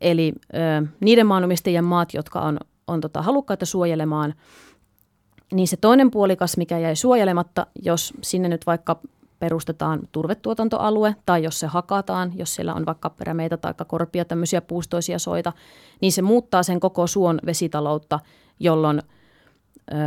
Eli 0.01 0.33
ö, 0.53 0.87
niiden 0.99 1.27
maanomistajien 1.27 1.83
maat, 1.83 2.13
jotka 2.13 2.41
on, 2.41 2.59
on 2.87 3.01
tota, 3.01 3.21
halukkaita 3.21 3.65
suojelemaan, 3.65 4.33
niin 5.53 5.67
se 5.67 5.77
toinen 5.77 6.11
puolikas, 6.11 6.57
mikä 6.57 6.79
jäi 6.79 6.95
suojelematta, 6.95 7.67
jos 7.81 8.13
sinne 8.21 8.49
nyt 8.49 8.65
vaikka 8.65 8.99
perustetaan 9.39 9.99
turvetuotantoalue 10.11 11.15
tai 11.25 11.43
jos 11.43 11.59
se 11.59 11.67
hakataan, 11.67 12.31
jos 12.35 12.55
siellä 12.55 12.73
on 12.73 12.85
vaikka 12.85 13.09
perämeitä 13.09 13.57
tai 13.57 13.73
korpia, 13.87 14.25
tämmöisiä 14.25 14.61
puustoisia 14.61 15.19
soita, 15.19 15.53
niin 16.01 16.11
se 16.11 16.21
muuttaa 16.21 16.63
sen 16.63 16.79
koko 16.79 17.07
suon 17.07 17.39
vesitaloutta, 17.45 18.19
jolloin 18.59 19.01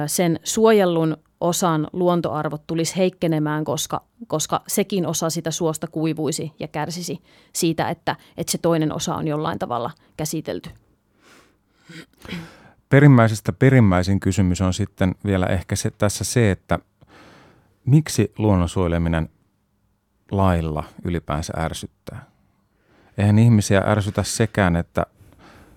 sen 0.06 0.40
suojellun 0.44 1.16
osan 1.40 1.88
luontoarvot 1.92 2.66
tulisi 2.66 2.96
heikkenemään, 2.96 3.64
koska, 3.64 4.02
koska 4.26 4.60
sekin 4.66 5.06
osa 5.06 5.30
sitä 5.30 5.50
suosta 5.50 5.86
kuivuisi 5.86 6.52
ja 6.58 6.68
kärsisi 6.68 7.18
siitä, 7.52 7.88
että, 7.88 8.16
että 8.36 8.50
se 8.50 8.58
toinen 8.58 8.92
osa 8.92 9.14
on 9.14 9.28
jollain 9.28 9.58
tavalla 9.58 9.90
käsitelty. 10.16 10.70
Perimmäisestä 12.88 13.52
perimmäisin 13.52 14.20
kysymys 14.20 14.60
on 14.60 14.74
sitten 14.74 15.14
vielä 15.24 15.46
ehkä 15.46 15.76
se, 15.76 15.90
tässä 15.90 16.24
se, 16.24 16.50
että 16.50 16.78
miksi 17.88 18.32
luonnonsuojeleminen 18.38 19.28
lailla 20.30 20.84
ylipäänsä 21.04 21.52
ärsyttää? 21.56 22.24
Eihän 23.18 23.38
ihmisiä 23.38 23.82
ärsytä 23.86 24.22
sekään, 24.22 24.76
että 24.76 25.06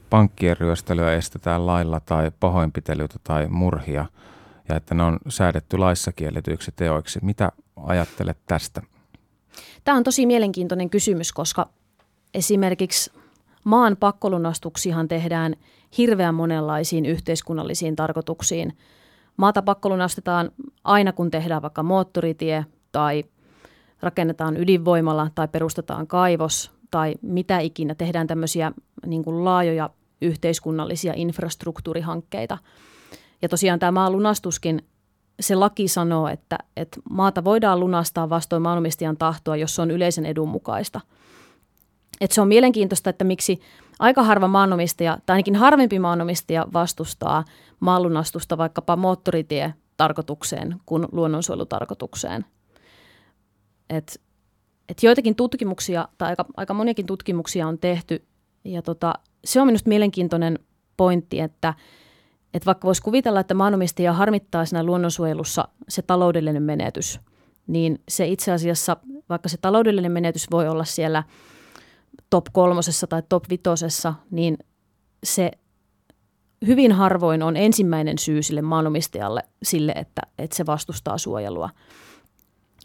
pankkien 0.09 0.57
ryöstelyä 0.57 1.13
estetään 1.13 1.65
lailla 1.65 1.99
tai 1.99 2.31
pahoinpitelyitä 2.39 3.15
tai 3.23 3.47
murhia– 3.47 4.05
ja 4.71 4.77
että 4.77 4.95
ne 4.95 5.03
on 5.03 5.19
säädetty 5.29 5.77
laissa 5.77 6.11
kielletyiksi 6.11 6.71
teoiksi. 6.75 7.19
Mitä 7.21 7.51
ajattelet 7.75 8.37
tästä? 8.47 8.81
Tämä 9.83 9.97
on 9.97 10.03
tosi 10.03 10.25
mielenkiintoinen 10.25 10.89
kysymys, 10.89 11.33
koska 11.33 11.69
esimerkiksi 12.33 13.11
maan 13.63 13.97
pakkolunastuksihan 13.97 15.07
tehdään 15.07 15.55
hirveän 15.97 16.35
monenlaisiin 16.35 17.05
yhteiskunnallisiin 17.05 17.95
tarkoituksiin. 17.95 18.77
Maata 19.41 19.61
pakkolunastetaan 19.61 20.51
aina, 20.83 21.13
kun 21.13 21.31
tehdään 21.31 21.61
vaikka 21.61 21.83
moottoritie 21.83 22.65
tai 22.91 23.23
rakennetaan 24.01 24.57
ydinvoimala 24.57 25.27
tai 25.35 25.47
perustetaan 25.47 26.07
kaivos 26.07 26.71
tai 26.91 27.15
mitä 27.21 27.59
ikinä. 27.59 27.95
Tehdään 27.95 28.27
tämmöisiä 28.27 28.71
niin 29.05 29.23
kuin 29.23 29.45
laajoja 29.45 29.89
yhteiskunnallisia 30.21 31.13
infrastruktuurihankkeita– 31.15 32.57
ja 33.41 33.49
tosiaan 33.49 33.79
tämä 33.79 33.91
maalunastuskin, 33.91 34.81
se 35.39 35.55
laki 35.55 35.87
sanoo, 35.87 36.27
että, 36.27 36.57
että 36.77 37.01
maata 37.09 37.43
voidaan 37.43 37.79
lunastaa 37.79 38.29
vastoin 38.29 38.61
maanomistajan 38.61 39.17
tahtoa, 39.17 39.55
jos 39.55 39.75
se 39.75 39.81
on 39.81 39.91
yleisen 39.91 40.25
edun 40.25 40.49
mukaista. 40.49 41.01
Et 42.21 42.31
se 42.31 42.41
on 42.41 42.47
mielenkiintoista, 42.47 43.09
että 43.09 43.23
miksi 43.23 43.59
aika 43.99 44.23
harva 44.23 44.47
maanomistaja, 44.47 45.17
tai 45.25 45.33
ainakin 45.33 45.55
harvempi 45.55 45.99
maanomistaja 45.99 46.67
vastustaa 46.73 47.43
maalunastusta 47.79 48.57
vaikkapa 48.57 48.95
moottoritie 48.95 49.73
tarkoitukseen 49.97 50.75
kuin 50.85 51.07
luonnonsuojelutarkoitukseen. 51.11 52.45
Et, 53.89 54.21
et 54.89 55.03
joitakin 55.03 55.35
tutkimuksia, 55.35 56.07
tai 56.17 56.29
aika, 56.29 56.45
aika 56.57 56.73
moniakin 56.73 57.05
tutkimuksia 57.05 57.67
on 57.67 57.77
tehty, 57.77 58.25
ja 58.63 58.81
tota, 58.81 59.13
se 59.45 59.61
on 59.61 59.67
minusta 59.67 59.89
mielenkiintoinen 59.89 60.59
pointti, 60.97 61.39
että– 61.39 61.73
että 62.53 62.65
vaikka 62.65 62.85
voisi 62.85 63.01
kuvitella, 63.01 63.39
että 63.39 63.53
maanomistaja 63.53 64.13
harmittaa 64.13 64.65
siinä 64.65 64.83
luonnonsuojelussa 64.83 65.67
se 65.89 66.01
taloudellinen 66.01 66.63
menetys, 66.63 67.19
niin 67.67 68.01
se 68.09 68.27
itse 68.27 68.51
asiassa, 68.51 68.97
vaikka 69.29 69.49
se 69.49 69.57
taloudellinen 69.57 70.11
menetys 70.11 70.51
voi 70.51 70.67
olla 70.67 70.85
siellä 70.85 71.23
top 72.31 72.45
kolmosessa 72.51 73.07
tai 73.07 73.23
top 73.29 73.43
vitosessa, 73.49 74.13
niin 74.31 74.57
se 75.23 75.51
hyvin 76.67 76.91
harvoin 76.91 77.43
on 77.43 77.57
ensimmäinen 77.57 78.17
syy 78.17 78.43
sille 78.43 78.61
maanomistajalle 78.61 79.43
sille, 79.63 79.91
että, 79.91 80.21
että 80.37 80.55
se 80.55 80.65
vastustaa 80.65 81.17
suojelua. 81.17 81.69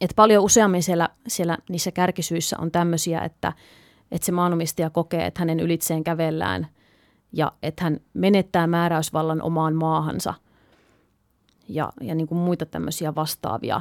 Et 0.00 0.10
paljon 0.16 0.44
useammin 0.44 0.82
siellä, 0.82 1.08
siellä 1.28 1.58
niissä 1.68 1.92
kärkisyissä 1.92 2.56
on 2.58 2.70
tämmöisiä, 2.70 3.20
että, 3.20 3.52
että 4.12 4.26
se 4.26 4.32
maanomistaja 4.32 4.90
kokee, 4.90 5.26
että 5.26 5.40
hänen 5.40 5.60
ylitseen 5.60 6.04
kävellään 6.04 6.66
ja 7.32 7.52
että 7.62 7.84
hän 7.84 8.00
menettää 8.14 8.66
määräysvallan 8.66 9.42
omaan 9.42 9.74
maahansa 9.74 10.34
ja, 11.68 11.92
ja 12.00 12.14
niin 12.14 12.26
kuin 12.26 12.38
muita 12.38 12.66
tämmöisiä 12.66 13.14
vastaavia. 13.14 13.80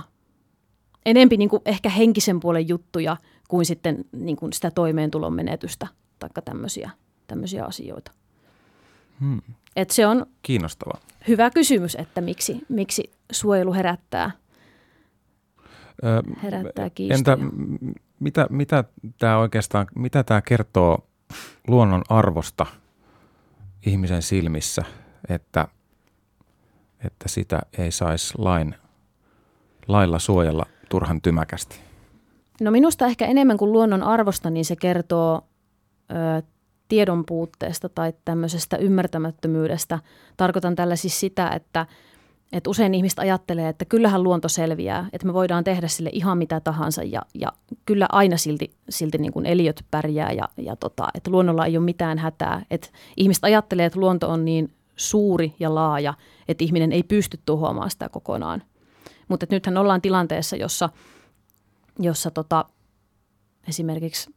Enempi 1.05 1.37
niin 1.37 1.49
kuin 1.49 1.61
ehkä 1.65 1.89
henkisen 1.89 2.39
puolen 2.39 2.67
juttuja 2.67 3.17
kuin 3.47 3.65
sitten 3.65 4.05
niin 4.11 4.35
kuin 4.35 4.53
sitä 4.53 4.71
toimeentulon 4.71 5.33
menetystä 5.33 5.87
tai 6.19 6.29
tämmöisiä, 6.45 6.89
tämmöisiä 7.27 7.65
asioita. 7.65 8.11
Hmm. 9.19 9.41
Et 9.75 9.89
se 9.89 10.07
on 10.07 10.25
Kiinnostava. 10.41 10.99
hyvä 11.27 11.49
kysymys, 11.49 11.95
että 11.95 12.21
miksi, 12.21 12.61
miksi 12.69 13.11
suojelu 13.31 13.73
herättää, 13.73 14.31
Ö, 16.03 16.23
herättää 16.43 16.89
kiistoja. 16.89 17.17
Entä 17.17 17.37
mitä, 18.19 18.47
mitä 18.49 18.83
tämä 19.19 19.37
oikeastaan, 19.37 19.87
mitä 19.95 20.23
tämä 20.23 20.41
kertoo 20.41 21.07
luonnon 21.67 22.01
arvosta 22.09 22.65
ihmisen 23.85 24.21
silmissä, 24.21 24.83
että, 25.29 25.67
että 27.05 27.29
sitä 27.29 27.61
ei 27.77 27.91
saisi 27.91 28.33
lain, 28.37 28.75
lailla 29.87 30.19
suojella 30.19 30.65
turhan 30.89 31.21
tymäkästi? 31.21 31.84
No 32.61 32.71
minusta 32.71 33.05
ehkä 33.05 33.25
enemmän 33.25 33.57
kuin 33.57 33.71
luonnon 33.71 34.03
arvosta, 34.03 34.49
niin 34.49 34.65
se 34.65 34.75
kertoo 34.75 35.41
ö, 36.11 36.41
tiedon 36.87 37.25
puutteesta 37.25 37.89
tai 37.89 38.13
tämmöisestä 38.25 38.77
ymmärtämättömyydestä. 38.77 39.99
Tarkoitan 40.37 40.75
tällä 40.75 40.95
siis 40.95 41.19
sitä, 41.19 41.49
että, 41.49 41.85
että 42.51 42.69
usein 42.69 42.93
ihmiset 42.93 43.19
ajattelee, 43.19 43.69
että 43.69 43.85
kyllähän 43.85 44.23
luonto 44.23 44.49
selviää, 44.49 45.09
että 45.13 45.27
me 45.27 45.33
voidaan 45.33 45.63
tehdä 45.63 45.87
sille 45.87 46.09
ihan 46.13 46.37
mitä 46.37 46.59
tahansa 46.59 47.03
ja, 47.03 47.21
ja 47.33 47.53
kyllä 47.85 48.05
aina 48.11 48.37
silti, 48.37 48.71
silti 48.89 49.17
niin 49.17 49.33
kuin 49.33 49.45
eliöt 49.45 49.85
pärjää 49.91 50.31
ja, 50.31 50.49
ja 50.57 50.75
tota, 50.75 51.07
että 51.13 51.31
luonnolla 51.31 51.65
ei 51.65 51.77
ole 51.77 51.85
mitään 51.85 52.17
hätää. 52.17 52.65
Että 52.71 52.87
ihmiset 53.17 53.43
ajattelee, 53.43 53.85
että 53.85 53.99
luonto 53.99 54.29
on 54.29 54.45
niin 54.45 54.73
suuri 54.95 55.55
ja 55.59 55.75
laaja, 55.75 56.13
että 56.47 56.63
ihminen 56.63 56.91
ei 56.91 57.03
pysty 57.03 57.39
tuhoamaan 57.45 57.89
sitä 57.89 58.09
kokonaan. 58.09 58.63
Mutta 59.27 59.45
nythän 59.49 59.77
ollaan 59.77 60.01
tilanteessa, 60.01 60.55
jossa, 60.55 60.89
jossa 61.99 62.31
tota, 62.31 62.65
esimerkiksi 63.67 64.35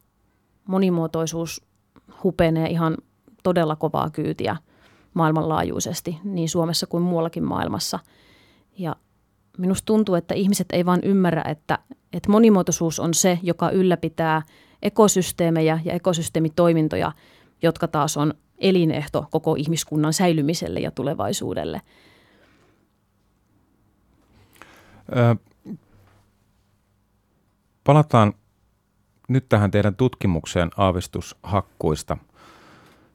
monimuotoisuus 0.69 1.67
hupenee 2.25 2.69
ihan 2.69 2.97
todella 3.43 3.77
kovaa 3.77 4.11
kyytiä 4.11 4.57
maailmanlaajuisesti, 5.15 6.19
niin 6.25 6.49
Suomessa 6.49 6.87
kuin 6.87 7.03
muuallakin 7.03 7.45
maailmassa. 7.45 7.99
Ja 8.79 8.97
minusta 9.59 9.87
tuntuu, 9.87 10.15
että 10.15 10.35
ihmiset 10.35 10.67
ei 10.73 10.87
vaan 10.87 11.01
ymmärrä, 11.03 11.43
että, 11.43 11.79
että 12.13 12.31
monimuotoisuus 12.31 13.01
on 13.01 13.15
se, 13.15 13.39
joka 13.43 13.71
ylläpitää 13.71 14.43
ekosysteemejä 14.83 15.81
ja 15.85 15.93
ekosysteemitoimintoja, 15.93 17.13
jotka 17.63 17.89
taas 17.89 18.17
on 18.17 18.35
elinehto 18.59 19.27
koko 19.31 19.55
ihmiskunnan 19.55 20.13
säilymiselle 20.13 20.81
ja 20.81 20.91
tulevaisuudelle. 20.91 21.81
Palataan 27.89 28.35
nyt 29.29 29.49
tähän 29.49 29.71
teidän 29.71 29.97
tutkimukseen 29.97 30.71
aavistushakkuista 30.77 32.17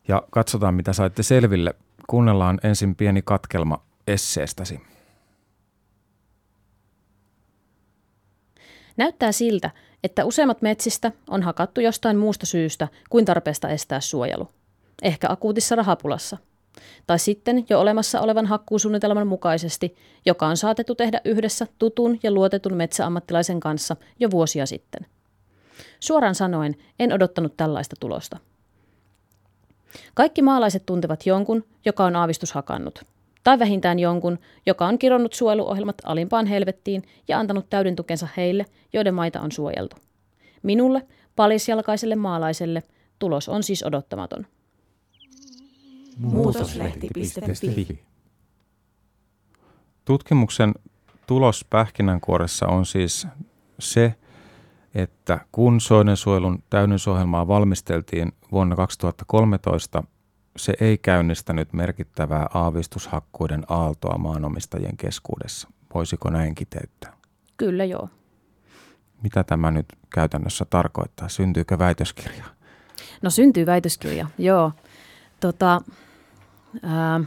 ja 0.07 0.23
katsotaan, 0.31 0.73
mitä 0.73 0.93
saitte 0.93 1.23
selville. 1.23 1.75
Kuunnellaan 2.07 2.59
ensin 2.63 2.95
pieni 2.95 3.21
katkelma 3.21 3.85
esseestäsi. 4.07 4.81
Näyttää 8.97 9.31
siltä, 9.31 9.71
että 10.03 10.25
useimmat 10.25 10.61
metsistä 10.61 11.11
on 11.29 11.43
hakattu 11.43 11.81
jostain 11.81 12.17
muusta 12.17 12.45
syystä 12.45 12.87
kuin 13.09 13.25
tarpeesta 13.25 13.69
estää 13.69 13.99
suojelu. 13.99 14.49
Ehkä 15.01 15.27
akuutissa 15.29 15.75
rahapulassa. 15.75 16.37
Tai 17.07 17.19
sitten 17.19 17.65
jo 17.69 17.79
olemassa 17.79 18.21
olevan 18.21 18.45
hakkuusuunnitelman 18.45 19.27
mukaisesti, 19.27 19.95
joka 20.25 20.47
on 20.47 20.57
saatettu 20.57 20.95
tehdä 20.95 21.21
yhdessä 21.25 21.67
tutun 21.79 22.19
ja 22.23 22.31
luotetun 22.31 22.73
metsäammattilaisen 22.73 23.59
kanssa 23.59 23.95
jo 24.19 24.31
vuosia 24.31 24.65
sitten. 24.65 25.05
Suoraan 25.99 26.35
sanoen 26.35 26.75
en 26.99 27.13
odottanut 27.13 27.57
tällaista 27.57 27.95
tulosta. 27.99 28.37
Kaikki 30.13 30.41
maalaiset 30.41 30.85
tuntevat 30.85 31.25
jonkun, 31.25 31.63
joka 31.85 32.05
on 32.05 32.15
aavistus 32.15 32.51
hakannut. 32.51 33.03
Tai 33.43 33.59
vähintään 33.59 33.99
jonkun, 33.99 34.39
joka 34.65 34.87
on 34.87 34.99
kironnut 34.99 35.33
suojeluohjelmat 35.33 35.95
alimpaan 36.03 36.45
helvettiin 36.45 37.03
ja 37.27 37.39
antanut 37.39 37.69
täyden 37.69 37.95
tukensa 37.95 38.27
heille, 38.37 38.65
joiden 38.93 39.13
maita 39.13 39.41
on 39.41 39.51
suojeltu. 39.51 39.95
Minulle, 40.63 41.07
palisjalkaiselle 41.35 42.15
maalaiselle, 42.15 42.83
tulos 43.19 43.49
on 43.49 43.63
siis 43.63 43.83
odottamaton. 43.83 44.47
Muutoslehti.fi. 46.17 48.03
Tutkimuksen 50.05 50.73
tulos 51.27 51.65
pähkinänkuoressa 51.69 52.67
on 52.67 52.85
siis 52.85 53.27
se, 53.79 54.15
että 54.95 55.39
kun 55.51 55.81
soidensuojelun 55.81 56.63
täydennysohjelmaa 56.69 57.47
valmisteltiin 57.47 58.31
vuonna 58.51 58.75
2013, 58.75 60.03
se 60.57 60.73
ei 60.79 60.97
käynnistänyt 60.97 61.73
merkittävää 61.73 62.47
aavistushakkuiden 62.53 63.63
aaltoa 63.69 64.17
maanomistajien 64.17 64.97
keskuudessa. 64.97 65.69
Voisiko 65.93 66.29
näin 66.29 66.55
kiteyttää? 66.55 67.13
Kyllä 67.57 67.85
joo. 67.85 68.09
Mitä 69.23 69.43
tämä 69.43 69.71
nyt 69.71 69.85
käytännössä 70.13 70.65
tarkoittaa? 70.69 71.29
Syntyykö 71.29 71.79
väitöskirja? 71.79 72.45
No 73.21 73.29
syntyy 73.29 73.65
väitöskirja, 73.65 74.27
joo. 74.37 74.71
Tota, 75.39 75.81
ää, 76.81 77.19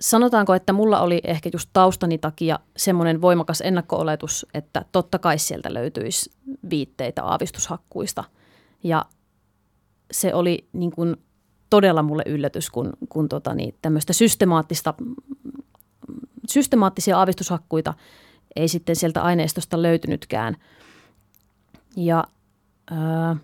sanotaanko, 0.00 0.54
että 0.54 0.72
mulla 0.72 1.00
oli 1.00 1.20
ehkä 1.24 1.50
just 1.52 1.70
taustani 1.72 2.18
takia 2.18 2.58
semmoinen 2.76 3.20
voimakas 3.20 3.60
ennakko-oletus, 3.60 4.46
että 4.54 4.84
totta 4.92 5.18
kai 5.18 5.38
sieltä 5.38 5.74
löytyisi 5.74 6.30
viitteitä 6.70 7.24
aavistushakkuista. 7.24 8.24
Ja 8.82 9.04
se 10.10 10.34
oli 10.34 10.68
niin 10.72 10.90
kuin 10.90 11.16
todella 11.70 12.02
mulle 12.02 12.22
yllätys, 12.26 12.70
kun, 12.70 12.92
kun 13.08 13.28
tota 13.28 13.54
niin, 13.54 13.74
tämmöistä 13.82 14.12
systemaattista, 14.12 14.94
systemaattisia 16.48 17.18
aavistushakkuita 17.18 17.94
ei 18.56 18.68
sitten 18.68 18.96
sieltä 18.96 19.22
aineistosta 19.22 19.82
löytynytkään. 19.82 20.56
Ja 21.96 22.24
ää, 22.90 23.36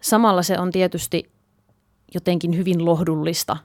samalla 0.00 0.42
se 0.42 0.58
on 0.58 0.70
tietysti 0.70 1.30
jotenkin 2.14 2.56
hyvin 2.56 2.84
lohdullista, 2.84 3.56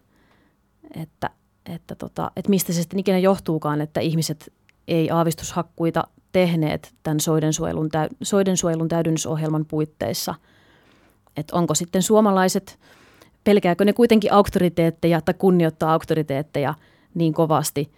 että, 1.02 1.30
että, 1.66 1.96
tota, 1.96 2.32
että 2.36 2.50
mistä 2.50 2.74
se 2.74 2.82
sitten 2.82 3.00
ikinä 3.00 3.18
johtuukaan, 3.18 3.82
että 3.82 4.00
ihmiset 4.00 4.54
ei 4.88 5.10
aavistushakkuita 5.10 6.04
tehneet 6.32 6.96
tämän 7.04 7.20
soidensuojelun, 7.20 7.90
täy, 7.90 8.08
soidensuojelun 8.24 8.88
täydennysohjelman 8.88 9.66
puitteissa. 9.66 10.36
Että 11.38 11.56
onko 11.56 11.76
sitten 11.76 12.04
suomalaiset, 12.04 12.80
pelkääkö 13.44 13.86
ne 13.86 13.94
kuitenkin 13.94 14.34
auktoriteetteja 14.34 15.22
tai 15.22 15.34
kunnioittaa 15.38 15.94
auktoriteetteja 15.94 16.74
niin 17.14 17.34
kovasti 17.34 17.92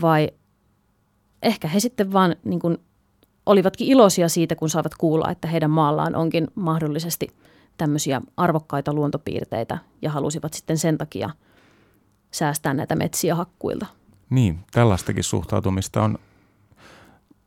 vai 0.00 0.30
ehkä 1.42 1.68
he 1.68 1.80
sitten 1.80 2.12
vaan 2.12 2.36
niin 2.44 2.60
kuin 2.60 2.78
olivatkin 3.48 3.88
iloisia 3.88 4.28
siitä, 4.28 4.54
kun 4.54 4.70
saavat 4.70 4.94
kuulla, 4.94 5.30
että 5.30 5.48
heidän 5.48 5.70
maallaan 5.70 6.14
onkin 6.16 6.48
mahdollisesti 6.54 7.28
tämmöisiä 7.76 8.20
arvokkaita 8.36 8.92
luontopiirteitä 8.92 9.78
ja 10.02 10.10
halusivat 10.10 10.54
sitten 10.54 10.78
sen 10.78 10.98
takia 10.98 11.30
säästää 12.30 12.74
näitä 12.74 12.96
metsiä 12.96 13.34
hakkuilta. 13.34 13.86
Niin, 14.30 14.58
tällaistakin 14.70 15.24
suhtautumista 15.24 16.02
on 16.02 16.18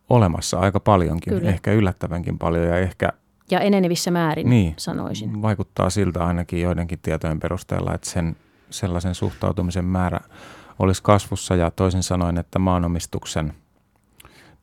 olemassa 0.10 0.60
aika 0.60 0.80
paljonkin, 0.80 1.34
Kyllä. 1.34 1.50
ehkä 1.50 1.72
yllättävänkin 1.72 2.38
paljon 2.40 2.66
ja 2.68 2.78
ehkä 2.78 3.10
Ja 3.52 3.60
enenevissä 3.60 4.12
määrin, 4.12 4.50
niin, 4.50 4.74
sanoisin. 4.78 5.42
vaikuttaa 5.42 5.90
siltä 5.90 6.26
ainakin 6.26 6.62
joidenkin 6.62 7.00
tietojen 7.02 7.40
perusteella, 7.40 7.94
että 7.94 8.10
sen 8.10 8.36
sellaisen 8.70 9.16
suhtautumisen 9.16 9.86
määrä 9.86 10.20
olisi 10.80 11.04
kasvussa 11.04 11.56
ja 11.56 11.72
toisin 11.72 12.04
sanoen, 12.04 12.38
että 12.38 12.60
maanomistuksen 12.60 13.54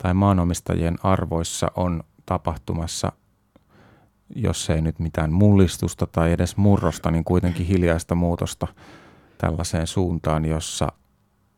tai 0.03 0.13
maanomistajien 0.13 0.95
arvoissa 1.03 1.71
on 1.75 2.03
tapahtumassa, 2.25 3.11
jos 4.35 4.69
ei 4.69 4.81
nyt 4.81 4.99
mitään 4.99 5.33
mullistusta 5.33 6.07
tai 6.07 6.31
edes 6.31 6.57
murrosta, 6.57 7.11
niin 7.11 7.23
kuitenkin 7.23 7.65
hiljaista 7.65 8.15
muutosta 8.15 8.67
tällaiseen 9.37 9.87
suuntaan, 9.87 10.45
jossa, 10.45 10.87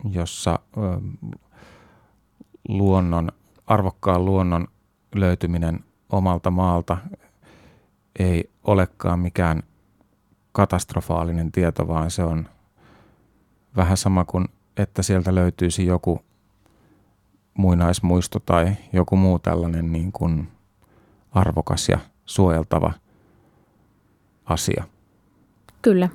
jossa 0.09 0.59
ö, 0.77 0.79
luonnon, 2.67 3.31
arvokkaan 3.67 4.25
luonnon 4.25 4.67
löytyminen 5.15 5.79
omalta 6.09 6.51
maalta 6.51 6.97
ei 8.19 8.49
olekaan 8.63 9.19
mikään 9.19 9.63
katastrofaalinen 10.51 11.51
tieto, 11.51 11.87
vaan 11.87 12.11
se 12.11 12.23
on 12.23 12.49
vähän 13.75 13.97
sama 13.97 14.25
kuin, 14.25 14.47
että 14.77 15.01
sieltä 15.03 15.35
löytyisi 15.35 15.85
joku 15.85 16.21
muinaismuisto 17.53 18.39
tai 18.39 18.71
joku 18.93 19.15
muu 19.15 19.39
tällainen 19.39 19.91
niin 19.91 20.11
kuin 20.11 20.47
arvokas 21.31 21.89
ja 21.89 21.99
suojeltava 22.25 22.93
asia. 24.45 24.83
Kyllä. 25.81 26.09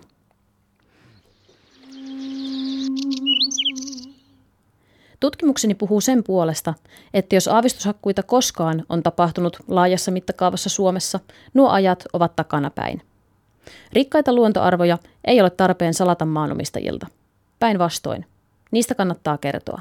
Tutkimukseni 5.20 5.74
puhuu 5.74 6.00
sen 6.00 6.24
puolesta, 6.24 6.74
että 7.14 7.36
jos 7.36 7.48
aavistushakkuita 7.48 8.22
koskaan 8.22 8.84
on 8.88 9.02
tapahtunut 9.02 9.56
laajassa 9.68 10.10
mittakaavassa 10.10 10.68
Suomessa, 10.68 11.20
nuo 11.54 11.68
ajat 11.68 12.04
ovat 12.12 12.36
takanapäin. 12.36 13.02
Rikkaita 13.92 14.32
luontoarvoja 14.32 14.98
ei 15.24 15.40
ole 15.40 15.50
tarpeen 15.50 15.94
salata 15.94 16.24
maanomistajilta. 16.24 17.06
Päinvastoin. 17.58 18.26
Niistä 18.70 18.94
kannattaa 18.94 19.38
kertoa. 19.38 19.80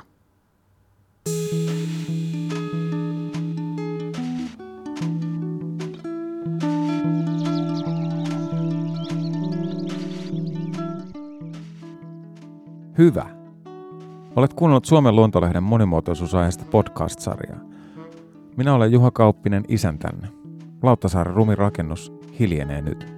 Hyvä. 12.98 13.26
Olet 14.36 14.54
kuunnellut 14.54 14.86
Suomen 14.86 15.16
luontolehden 15.16 15.64
monimuotoisuusaiheesta 15.64 16.66
podcast-sarjaa. 16.72 17.60
Minä 18.58 18.74
olen 18.74 18.92
Juha 18.92 19.12
Kauppinen 19.12 19.64
isäntänne. 19.68 20.28
Lauttasaaren 20.84 21.34
rumirakennus 21.34 22.14
hiljenee 22.40 22.82
nyt. 22.82 23.14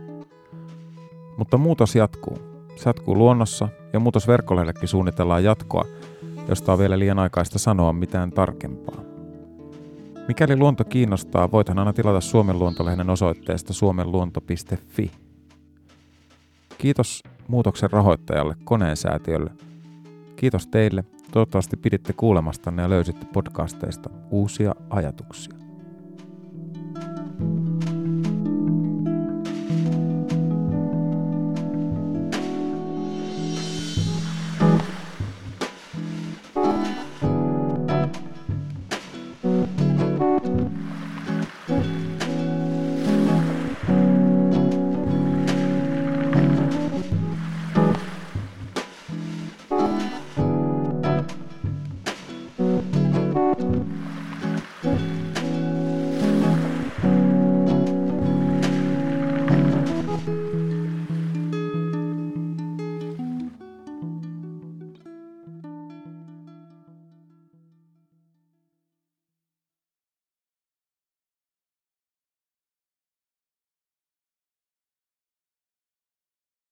Mutta 1.38 1.58
muutos 1.58 1.96
jatkuu. 1.96 2.38
Se 2.76 2.90
jatkuu 2.90 3.18
luonnossa 3.18 3.70
ja 3.94 4.00
muutosverkkolehdellekin 4.00 4.88
suunnitellaan 4.88 5.44
jatkoa, 5.44 5.86
josta 6.48 6.74
on 6.74 6.80
vielä 6.80 7.00
liian 7.00 7.20
aikaista 7.20 7.60
sanoa 7.60 7.94
mitään 7.94 8.32
tarkempaa. 8.32 9.02
Mikäli 10.28 10.58
luonto 10.58 10.84
kiinnostaa, 10.84 11.52
voithan 11.52 11.80
aina 11.80 11.94
tilata 11.94 12.22
Suomen 12.22 12.60
luontolehden 12.60 13.10
osoitteesta 13.10 13.74
suomenluonto.fi. 13.74 15.12
Kiitos 16.78 17.24
muutoksen 17.48 17.92
rahoittajalle 17.92 18.56
Koneen 18.64 18.98
säätiölle. 18.98 19.52
Kiitos 20.36 20.68
teille. 20.68 21.04
Toivottavasti 21.32 21.78
piditte 21.78 22.14
kuulemastanne 22.14 22.82
ja 22.82 22.90
löysitte 22.90 23.26
podcasteista 23.34 24.10
uusia 24.32 24.76
ajatuksia. 24.90 25.67